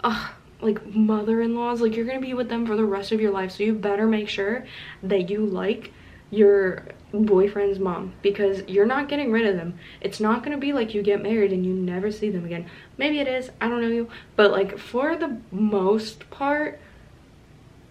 ugh 0.04 0.30
like 0.60 0.84
mother-in-laws 0.94 1.80
like 1.80 1.94
you're 1.94 2.04
gonna 2.04 2.20
be 2.20 2.34
with 2.34 2.48
them 2.48 2.66
for 2.66 2.76
the 2.76 2.84
rest 2.84 3.12
of 3.12 3.20
your 3.20 3.30
life 3.30 3.52
so 3.52 3.62
you 3.62 3.72
better 3.72 4.06
make 4.06 4.28
sure 4.28 4.66
that 5.02 5.30
you 5.30 5.44
like 5.44 5.92
your 6.30 6.84
boyfriend's 7.12 7.78
mom 7.78 8.12
because 8.20 8.62
you're 8.68 8.84
not 8.84 9.08
getting 9.08 9.32
rid 9.32 9.46
of 9.46 9.56
them. 9.56 9.78
It's 10.02 10.20
not 10.20 10.42
gonna 10.42 10.58
be 10.58 10.74
like 10.74 10.92
you 10.92 11.02
get 11.02 11.22
married 11.22 11.52
and 11.52 11.64
you 11.64 11.72
never 11.72 12.10
see 12.12 12.28
them 12.28 12.44
again. 12.44 12.66
Maybe 12.98 13.18
it 13.18 13.28
is 13.28 13.50
i 13.60 13.68
don't 13.68 13.80
know 13.80 13.88
you 13.88 14.08
but 14.36 14.50
like 14.50 14.78
for 14.78 15.16
the 15.16 15.40
most 15.50 16.28
part 16.30 16.80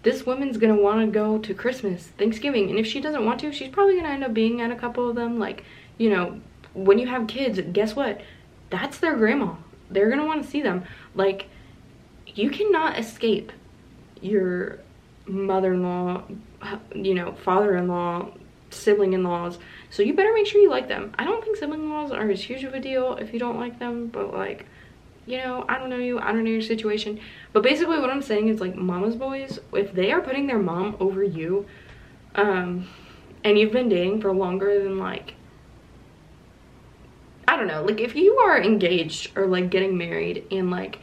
this 0.02 0.24
woman's 0.24 0.56
gonna 0.56 0.76
want 0.76 1.00
to 1.00 1.06
go 1.06 1.38
to 1.38 1.54
christmas 1.54 2.04
thanksgiving 2.18 2.70
and 2.70 2.78
if 2.78 2.86
she 2.86 3.00
doesn't 3.00 3.24
want 3.24 3.40
to 3.40 3.50
she's 3.50 3.70
probably 3.70 3.96
gonna 3.96 4.08
end 4.08 4.22
up 4.22 4.32
being 4.32 4.60
at 4.60 4.70
a 4.70 4.76
couple 4.76 5.08
of 5.08 5.16
them 5.16 5.38
like 5.38 5.64
you 5.96 6.08
know 6.08 6.40
when 6.74 6.98
you 6.98 7.06
have 7.06 7.26
kids 7.26 7.60
guess 7.72 7.96
what? 7.96 8.20
That's 8.70 8.98
their 8.98 9.16
grandma. 9.16 9.54
They're 9.90 10.10
gonna 10.10 10.26
want 10.26 10.42
to 10.44 10.48
see 10.48 10.62
them. 10.62 10.84
Like 11.14 11.48
you 12.38 12.50
cannot 12.50 12.98
escape 12.98 13.50
your 14.20 14.78
mother-in-law, 15.26 16.22
you 16.94 17.14
know, 17.14 17.32
father-in-law, 17.44 18.30
sibling-in-laws. 18.70 19.58
So 19.90 20.02
you 20.02 20.14
better 20.14 20.32
make 20.32 20.46
sure 20.46 20.60
you 20.60 20.70
like 20.70 20.86
them. 20.86 21.12
I 21.18 21.24
don't 21.24 21.42
think 21.42 21.56
sibling-in-laws 21.56 22.12
are 22.12 22.30
as 22.30 22.42
huge 22.42 22.62
of 22.62 22.74
a 22.74 22.80
deal 22.80 23.16
if 23.16 23.32
you 23.32 23.40
don't 23.40 23.58
like 23.58 23.80
them, 23.80 24.06
but 24.06 24.32
like, 24.32 24.66
you 25.26 25.38
know, 25.38 25.64
I 25.68 25.78
don't 25.78 25.90
know 25.90 25.98
you, 25.98 26.20
I 26.20 26.32
don't 26.32 26.44
know 26.44 26.50
your 26.50 26.62
situation. 26.62 27.20
But 27.52 27.64
basically 27.64 27.98
what 27.98 28.08
I'm 28.08 28.22
saying 28.22 28.48
is 28.48 28.60
like 28.60 28.76
mama's 28.76 29.16
boys, 29.16 29.58
if 29.72 29.92
they 29.92 30.12
are 30.12 30.20
putting 30.20 30.46
their 30.46 30.58
mom 30.60 30.96
over 31.00 31.24
you, 31.24 31.66
um, 32.36 32.88
and 33.42 33.58
you've 33.58 33.72
been 33.72 33.88
dating 33.88 34.20
for 34.20 34.32
longer 34.32 34.82
than 34.82 34.98
like, 34.98 35.34
I 37.48 37.56
don't 37.56 37.66
know, 37.66 37.82
like 37.82 38.00
if 38.00 38.14
you 38.14 38.36
are 38.36 38.62
engaged 38.62 39.36
or 39.36 39.46
like 39.46 39.70
getting 39.70 39.98
married 39.98 40.46
and 40.52 40.70
like 40.70 41.00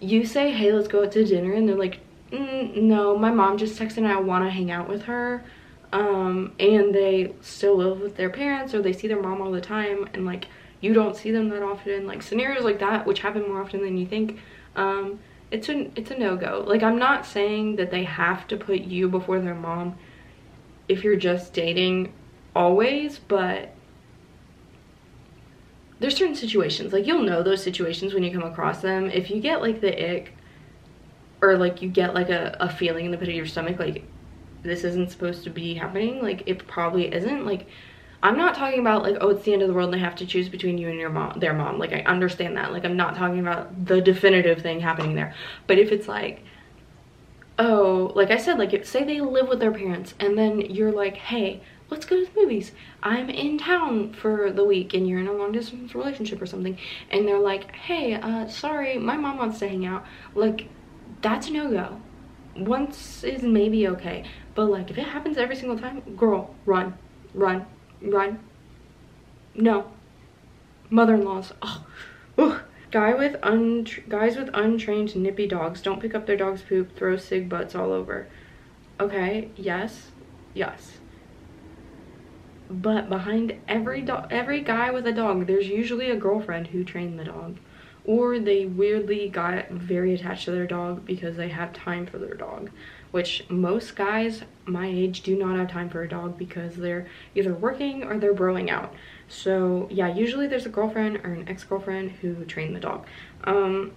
you 0.00 0.24
say, 0.24 0.50
hey, 0.50 0.72
let's 0.72 0.88
go 0.88 1.04
out 1.04 1.12
to 1.12 1.24
dinner, 1.24 1.52
and 1.52 1.68
they're 1.68 1.76
like, 1.76 2.00
mm, 2.30 2.74
no, 2.76 3.16
my 3.16 3.30
mom 3.30 3.58
just 3.58 3.78
texted 3.78 3.98
and 3.98 4.08
I 4.08 4.18
want 4.18 4.44
to 4.44 4.50
hang 4.50 4.70
out 4.70 4.88
with 4.88 5.02
her. 5.02 5.44
Um, 5.92 6.52
and 6.60 6.94
they 6.94 7.34
still 7.40 7.76
live 7.76 8.00
with 8.00 8.16
their 8.16 8.30
parents 8.30 8.74
or 8.74 8.82
they 8.82 8.92
see 8.92 9.08
their 9.08 9.20
mom 9.20 9.42
all 9.42 9.50
the 9.50 9.60
time 9.60 10.08
and 10.14 10.24
like 10.24 10.46
you 10.80 10.94
don't 10.94 11.16
see 11.16 11.32
them 11.32 11.48
that 11.48 11.64
often 11.64 12.06
like 12.06 12.22
scenarios 12.22 12.62
like 12.62 12.78
that 12.78 13.04
which 13.06 13.18
happen 13.18 13.48
more 13.48 13.60
often 13.60 13.82
than 13.82 13.96
you 13.96 14.06
think 14.06 14.38
um 14.76 15.18
it's 15.50 15.68
a 15.68 15.90
it's 15.98 16.12
a 16.12 16.16
no-go 16.16 16.64
like 16.64 16.84
i'm 16.84 16.96
not 16.96 17.26
saying 17.26 17.74
that 17.74 17.90
they 17.90 18.04
have 18.04 18.46
to 18.46 18.56
put 18.56 18.82
you 18.82 19.08
before 19.08 19.40
their 19.40 19.54
mom 19.54 19.98
if 20.88 21.02
you're 21.02 21.16
just 21.16 21.52
dating 21.52 22.12
always 22.54 23.18
but 23.18 23.74
there's 26.00 26.16
certain 26.16 26.34
situations 26.34 26.92
like 26.92 27.06
you'll 27.06 27.22
know 27.22 27.42
those 27.42 27.62
situations 27.62 28.12
when 28.12 28.22
you 28.22 28.32
come 28.32 28.42
across 28.42 28.80
them 28.80 29.08
if 29.10 29.30
you 29.30 29.40
get 29.40 29.60
like 29.60 29.80
the 29.80 30.16
ick 30.16 30.34
or 31.40 31.56
like 31.56 31.80
you 31.80 31.88
get 31.88 32.14
like 32.14 32.30
a, 32.30 32.56
a 32.60 32.68
feeling 32.68 33.06
in 33.06 33.10
the 33.10 33.16
pit 33.18 33.28
of 33.28 33.34
your 33.34 33.46
stomach 33.46 33.78
like 33.78 34.04
this 34.62 34.84
isn't 34.84 35.10
supposed 35.10 35.44
to 35.44 35.50
be 35.50 35.74
happening. 35.74 36.22
Like 36.22 36.42
it 36.46 36.66
probably 36.66 37.12
isn't. 37.12 37.46
Like 37.46 37.66
I'm 38.22 38.36
not 38.36 38.54
talking 38.54 38.80
about 38.80 39.02
like, 39.02 39.16
oh, 39.20 39.30
it's 39.30 39.44
the 39.44 39.52
end 39.52 39.62
of 39.62 39.68
the 39.68 39.74
world 39.74 39.92
and 39.92 39.94
they 39.94 40.04
have 40.04 40.16
to 40.16 40.26
choose 40.26 40.48
between 40.48 40.78
you 40.78 40.88
and 40.88 40.98
your 40.98 41.10
mom, 41.10 41.38
their 41.38 41.54
mom. 41.54 41.78
Like 41.78 41.92
I 41.92 42.00
understand 42.00 42.56
that. 42.56 42.72
Like 42.72 42.84
I'm 42.84 42.96
not 42.96 43.16
talking 43.16 43.40
about 43.40 43.86
the 43.86 44.00
definitive 44.00 44.60
thing 44.60 44.80
happening 44.80 45.14
there. 45.14 45.34
But 45.66 45.78
if 45.78 45.92
it's 45.92 46.08
like, 46.08 46.44
oh, 47.58 48.12
like 48.14 48.30
I 48.30 48.36
said, 48.36 48.58
like 48.58 48.72
if, 48.74 48.86
say 48.86 49.04
they 49.04 49.20
live 49.20 49.48
with 49.48 49.60
their 49.60 49.72
parents 49.72 50.14
and 50.20 50.36
then 50.36 50.60
you're 50.60 50.92
like, 50.92 51.16
hey, 51.16 51.62
let's 51.90 52.06
go 52.06 52.16
to 52.16 52.24
the 52.24 52.40
movies. 52.40 52.72
I'm 53.02 53.28
in 53.28 53.58
town 53.58 54.12
for 54.12 54.50
the 54.50 54.64
week 54.64 54.94
and 54.94 55.08
you're 55.08 55.20
in 55.20 55.26
a 55.26 55.32
long 55.32 55.52
distance 55.52 55.94
relationship 55.94 56.40
or 56.40 56.46
something. 56.46 56.78
And 57.10 57.26
they're 57.26 57.38
like, 57.38 57.74
hey, 57.74 58.14
uh, 58.14 58.48
sorry, 58.48 58.98
my 58.98 59.16
mom 59.16 59.38
wants 59.38 59.58
to 59.58 59.68
hang 59.68 59.84
out. 59.86 60.06
Like, 60.34 60.68
that's 61.20 61.50
no-go. 61.50 62.00
Once 62.56 63.24
is 63.24 63.42
maybe 63.42 63.88
okay. 63.88 64.24
But 64.54 64.66
like, 64.66 64.90
if 64.90 64.98
it 64.98 65.06
happens 65.06 65.36
every 65.36 65.56
single 65.56 65.78
time, 65.78 66.00
girl, 66.16 66.54
run, 66.66 66.94
run, 67.34 67.66
run. 68.00 68.38
No. 69.54 69.90
Mother-in-laws. 70.90 71.52
Oh. 71.62 71.84
Guy 72.90 73.14
with 73.14 73.40
guys 74.08 74.36
with 74.36 74.50
untrained 74.52 75.14
nippy 75.14 75.46
dogs 75.46 75.80
don't 75.80 76.00
pick 76.00 76.14
up 76.14 76.26
their 76.26 76.36
dog's 76.36 76.62
poop, 76.62 76.96
throw 76.96 77.16
sig 77.16 77.48
butts 77.48 77.74
all 77.74 77.92
over. 77.92 78.26
Okay, 78.98 79.50
yes, 79.56 80.10
yes. 80.54 80.99
But 82.70 83.08
behind 83.08 83.58
every 83.66 84.02
dog, 84.02 84.28
every 84.30 84.60
guy 84.60 84.90
with 84.90 85.06
a 85.06 85.12
dog, 85.12 85.46
there's 85.46 85.68
usually 85.68 86.10
a 86.10 86.16
girlfriend 86.16 86.68
who 86.68 86.84
trained 86.84 87.18
the 87.18 87.24
dog. 87.24 87.58
Or 88.04 88.38
they 88.38 88.64
weirdly 88.64 89.28
got 89.28 89.70
very 89.70 90.14
attached 90.14 90.46
to 90.46 90.52
their 90.52 90.66
dog 90.66 91.04
because 91.04 91.36
they 91.36 91.48
have 91.48 91.72
time 91.72 92.06
for 92.06 92.18
their 92.18 92.34
dog 92.34 92.70
which 93.10 93.44
most 93.48 93.96
guys 93.96 94.42
my 94.66 94.86
age 94.86 95.22
do 95.22 95.36
not 95.36 95.56
have 95.56 95.68
time 95.68 95.88
for 95.88 96.02
a 96.02 96.08
dog 96.08 96.38
because 96.38 96.76
they're 96.76 97.06
either 97.34 97.52
working 97.52 98.04
or 98.04 98.18
they're 98.18 98.34
broing 98.34 98.70
out. 98.70 98.94
So 99.28 99.88
yeah, 99.90 100.08
usually 100.08 100.46
there's 100.46 100.66
a 100.66 100.70
girlfriend 100.70 101.16
or 101.18 101.32
an 101.32 101.48
ex-girlfriend 101.48 102.12
who 102.12 102.44
trained 102.44 102.76
the 102.76 102.80
dog. 102.80 103.06
Um, 103.44 103.92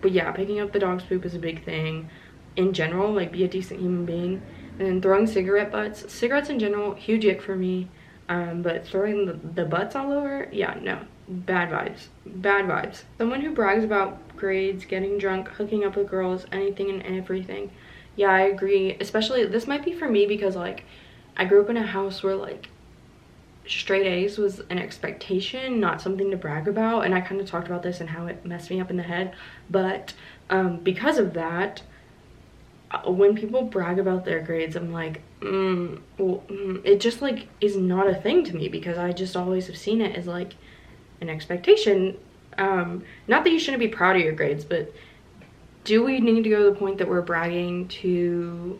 but 0.00 0.12
yeah, 0.12 0.32
picking 0.32 0.60
up 0.60 0.72
the 0.72 0.78
dog's 0.78 1.04
poop 1.04 1.24
is 1.24 1.34
a 1.34 1.38
big 1.38 1.64
thing. 1.64 2.08
In 2.56 2.72
general, 2.72 3.12
like 3.12 3.32
be 3.32 3.44
a 3.44 3.48
decent 3.48 3.80
human 3.80 4.06
being. 4.06 4.42
And 4.80 5.02
throwing 5.02 5.26
cigarette 5.26 5.70
butts, 5.70 6.10
cigarettes 6.10 6.48
in 6.48 6.58
general, 6.58 6.94
huge 6.94 7.26
ick 7.26 7.42
for 7.42 7.54
me. 7.54 7.88
Um, 8.30 8.62
but 8.62 8.86
throwing 8.86 9.26
the, 9.26 9.32
the 9.32 9.64
butts 9.64 9.94
all 9.94 10.10
over, 10.12 10.48
yeah, 10.52 10.78
no, 10.80 11.00
bad 11.28 11.68
vibes, 11.68 12.06
bad 12.24 12.64
vibes. 12.64 13.02
Someone 13.18 13.40
who 13.40 13.52
brags 13.52 13.84
about 13.84 14.36
grades, 14.36 14.84
getting 14.84 15.18
drunk, 15.18 15.48
hooking 15.48 15.84
up 15.84 15.96
with 15.96 16.08
girls, 16.08 16.46
anything 16.50 16.88
and 16.90 17.02
everything. 17.18 17.70
Yeah 18.16 18.30
i 18.30 18.40
agree. 18.42 18.96
Especially 19.00 19.44
this 19.44 19.66
might 19.66 19.84
be 19.84 19.92
for 19.92 20.08
me 20.08 20.26
because 20.26 20.56
like 20.56 20.84
i 21.36 21.44
grew 21.44 21.62
up 21.62 21.70
in 21.70 21.76
a 21.76 21.86
house 21.86 22.22
where 22.22 22.36
like 22.36 22.68
straight 23.66 24.06
a's 24.06 24.38
was 24.38 24.60
an 24.70 24.78
expectation 24.78 25.78
not 25.78 26.00
something 26.00 26.30
to 26.30 26.36
brag 26.36 26.68
about. 26.68 27.04
And 27.04 27.14
i 27.14 27.20
kind 27.20 27.40
of 27.40 27.46
talked 27.46 27.68
about 27.68 27.82
this 27.82 28.00
and 28.00 28.10
how 28.10 28.26
it 28.26 28.46
messed 28.46 28.70
me 28.70 28.80
up 28.80 28.90
in 28.90 28.96
the 28.96 29.02
head. 29.02 29.34
But 29.68 30.14
um, 30.48 30.78
because 30.78 31.18
of 31.18 31.34
that 31.34 31.82
when 33.06 33.34
people 33.34 33.62
brag 33.62 33.98
about 33.98 34.24
their 34.24 34.40
grades 34.40 34.76
i'm 34.76 34.92
like 34.92 35.20
mm, 35.40 36.00
well, 36.18 36.42
mm, 36.48 36.80
it 36.84 37.00
just 37.00 37.22
like 37.22 37.46
is 37.60 37.76
not 37.76 38.06
a 38.06 38.14
thing 38.14 38.44
to 38.44 38.54
me 38.54 38.68
because 38.68 38.98
i 38.98 39.12
just 39.12 39.36
always 39.36 39.66
have 39.66 39.76
seen 39.76 40.00
it 40.00 40.16
as 40.16 40.26
like 40.26 40.54
an 41.20 41.28
expectation 41.28 42.16
um 42.58 43.02
not 43.28 43.44
that 43.44 43.50
you 43.50 43.58
shouldn't 43.58 43.80
be 43.80 43.88
proud 43.88 44.16
of 44.16 44.22
your 44.22 44.32
grades 44.32 44.64
but 44.64 44.92
do 45.84 46.04
we 46.04 46.20
need 46.20 46.44
to 46.44 46.50
go 46.50 46.64
to 46.64 46.70
the 46.70 46.78
point 46.78 46.98
that 46.98 47.08
we're 47.08 47.22
bragging 47.22 47.88
to 47.88 48.78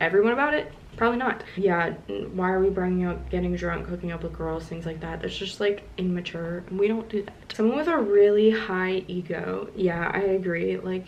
everyone 0.00 0.32
about 0.32 0.54
it? 0.54 0.72
Probably 0.96 1.18
not. 1.18 1.42
Yeah, 1.56 1.94
why 2.34 2.52
are 2.52 2.60
we 2.60 2.70
bragging 2.70 3.04
about 3.04 3.28
getting 3.30 3.56
drunk, 3.56 3.86
hooking 3.88 4.12
up 4.12 4.22
with 4.22 4.32
girls, 4.32 4.64
things 4.66 4.86
like 4.86 5.00
that? 5.00 5.22
That's 5.22 5.36
just 5.36 5.58
like 5.58 5.82
immature 5.98 6.62
and 6.68 6.78
we 6.78 6.86
don't 6.86 7.08
do 7.08 7.22
that. 7.22 7.34
Someone 7.52 7.76
with 7.76 7.88
a 7.88 7.98
really 7.98 8.50
high 8.50 9.02
ego, 9.08 9.68
yeah, 9.74 10.10
I 10.14 10.20
agree. 10.20 10.78
Like 10.78 11.06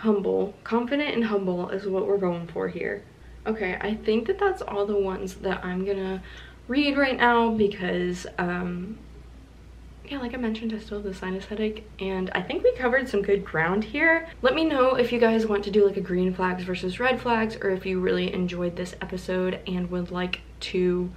humble, 0.00 0.54
confident 0.64 1.14
and 1.14 1.24
humble 1.24 1.68
is 1.68 1.86
what 1.86 2.06
we're 2.06 2.18
going 2.18 2.46
for 2.46 2.68
here. 2.68 3.04
Okay, 3.46 3.76
I 3.80 3.94
think 3.94 4.26
that 4.26 4.38
that's 4.38 4.62
all 4.62 4.86
the 4.86 4.96
ones 4.96 5.34
that 5.36 5.64
I'm 5.64 5.84
gonna 5.84 6.22
read 6.68 6.96
right 6.96 7.16
now 7.16 7.50
because 7.50 8.26
um, 8.38 8.98
yeah, 10.08 10.18
like 10.18 10.32
I 10.34 10.38
mentioned, 10.38 10.72
I 10.72 10.78
still 10.78 10.98
have 10.98 11.04
the 11.04 11.14
sinus 11.14 11.44
headache 11.44 11.86
and 11.98 12.30
I 12.30 12.40
think 12.40 12.64
we 12.64 12.72
covered 12.72 13.08
some 13.08 13.20
good 13.20 13.44
ground 13.44 13.84
here. 13.84 14.28
Let 14.40 14.54
me 14.54 14.64
know 14.64 14.94
if 14.94 15.12
you 15.12 15.20
guys 15.20 15.46
want 15.46 15.64
to 15.64 15.70
do 15.70 15.86
like 15.86 15.98
a 15.98 16.00
green 16.00 16.32
flags 16.32 16.64
versus 16.64 16.98
red 16.98 17.20
flags 17.20 17.56
or 17.60 17.70
if 17.70 17.84
you 17.84 18.00
really 18.00 18.32
enjoyed 18.32 18.76
this 18.76 18.94
episode 19.02 19.60
and 19.66 19.90
would 19.90 20.10
like 20.10 20.40
to 20.60 21.12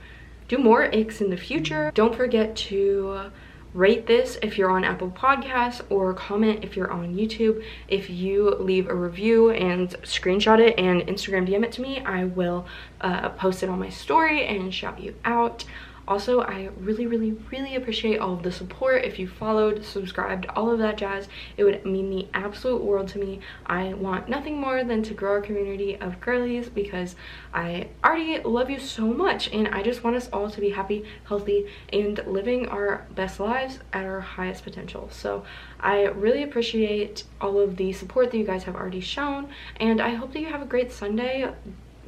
do 0.50 0.58
more 0.58 0.90
icks 0.94 1.22
in 1.22 1.30
the 1.30 1.38
future. 1.38 1.92
Don't 1.96 2.16
forget 2.16 2.56
to 2.58 3.32
rate 3.74 4.06
this 4.06 4.38
if 4.42 4.58
you're 4.58 4.70
on 4.70 4.84
Apple 4.84 5.10
Podcasts 5.12 5.82
or 5.90 6.14
comment 6.14 6.64
if 6.64 6.76
you're 6.76 6.92
on 6.92 7.16
YouTube. 7.16 7.64
If 7.88 8.10
you 8.10 8.56
leave 8.56 8.88
a 8.88 8.96
review 8.96 9.50
and 9.52 9.90
screenshot 10.04 10.60
it 10.60 10.78
and 10.78 11.02
Instagram 11.02 11.48
DM 11.48 11.64
it 11.64 11.72
to 11.74 11.82
me, 11.82 12.02
I 12.02 12.26
will 12.26 12.66
uh, 13.02 13.30
post 13.30 13.64
it 13.64 13.70
on 13.70 13.80
my 13.80 13.90
story 13.90 14.46
and 14.46 14.74
shout 14.74 15.00
you 15.02 15.16
out. 15.26 15.66
Also, 16.08 16.42
I 16.42 16.70
really, 16.78 17.08
really, 17.08 17.32
really 17.52 17.76
appreciate 17.76 18.18
all 18.18 18.34
of 18.34 18.44
the 18.44 18.52
support. 18.52 19.06
If 19.06 19.20
you 19.20 19.28
followed, 19.28 19.86
subscribed, 19.86 20.46
all 20.48 20.70
of 20.70 20.80
that 20.80 20.98
jazz, 20.98 21.30
it 21.56 21.64
would 21.64 21.86
mean 21.86 22.10
the 22.10 22.28
absolute 22.34 22.84
world 22.84 23.08
to 23.10 23.20
me. 23.20 23.40
I 23.66 23.94
want 23.94 24.28
nothing 24.28 24.60
more 24.60 24.84
than 24.84 25.02
to 25.04 25.14
grow 25.14 25.32
our 25.34 25.42
community 25.42 25.96
of 25.96 26.20
girlies 26.20 26.68
because 26.68 27.16
I 27.54 27.88
already 28.04 28.40
love 28.40 28.70
you 28.70 28.80
so 28.80 29.06
much 29.06 29.52
and 29.54 29.70
I 29.70 29.82
just 29.82 30.04
want 30.04 30.18
us 30.18 30.30
all 30.34 30.50
to 30.50 30.60
be 30.60 30.72
happy, 30.72 31.06
healthy, 31.26 31.68
and 31.94 32.22
living 32.28 32.68
our 32.68 33.08
best 33.16 33.40
lives 33.40 33.80
at 33.94 34.04
our 34.04 34.20
highest 34.20 34.64
potential. 34.64 35.08
So 35.12 35.46
I 35.80 36.04
really 36.08 36.44
appreciate 36.44 37.24
all 37.40 37.60
of 37.60 37.78
the 37.78 37.94
support 37.94 38.32
that 38.32 38.38
you 38.38 38.46
guys 38.46 38.64
have 38.64 38.76
already 38.76 39.00
shown 39.00 39.50
and 39.78 40.02
I 40.02 40.16
hope 40.16 40.34
that 40.34 40.42
you 40.42 40.48
have 40.48 40.62
a 40.62 40.66
great 40.66 40.92
Sunday 40.92 41.50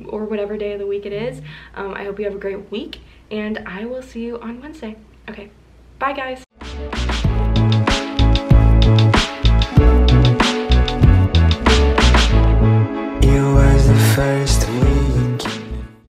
or 0.06 0.26
whatever 0.26 0.58
day 0.58 0.74
of 0.74 0.80
the 0.80 0.88
week 0.88 1.06
it 1.06 1.14
is. 1.14 1.42
Um, 1.74 1.94
I 1.94 2.04
hope 2.04 2.20
you 2.20 2.26
have 2.26 2.36
a 2.36 2.40
great 2.40 2.70
week 2.70 3.00
and 3.32 3.60
I 3.66 3.86
will 3.86 4.02
see 4.02 4.26
you 4.26 4.40
on 4.40 4.62
Wednesday. 4.62 4.96
Okay, 5.30 5.50
bye 6.00 6.14
guys. 6.14 6.44
It 13.22 13.42
was 13.42 13.88
the 13.88 14.14
first 14.16 14.55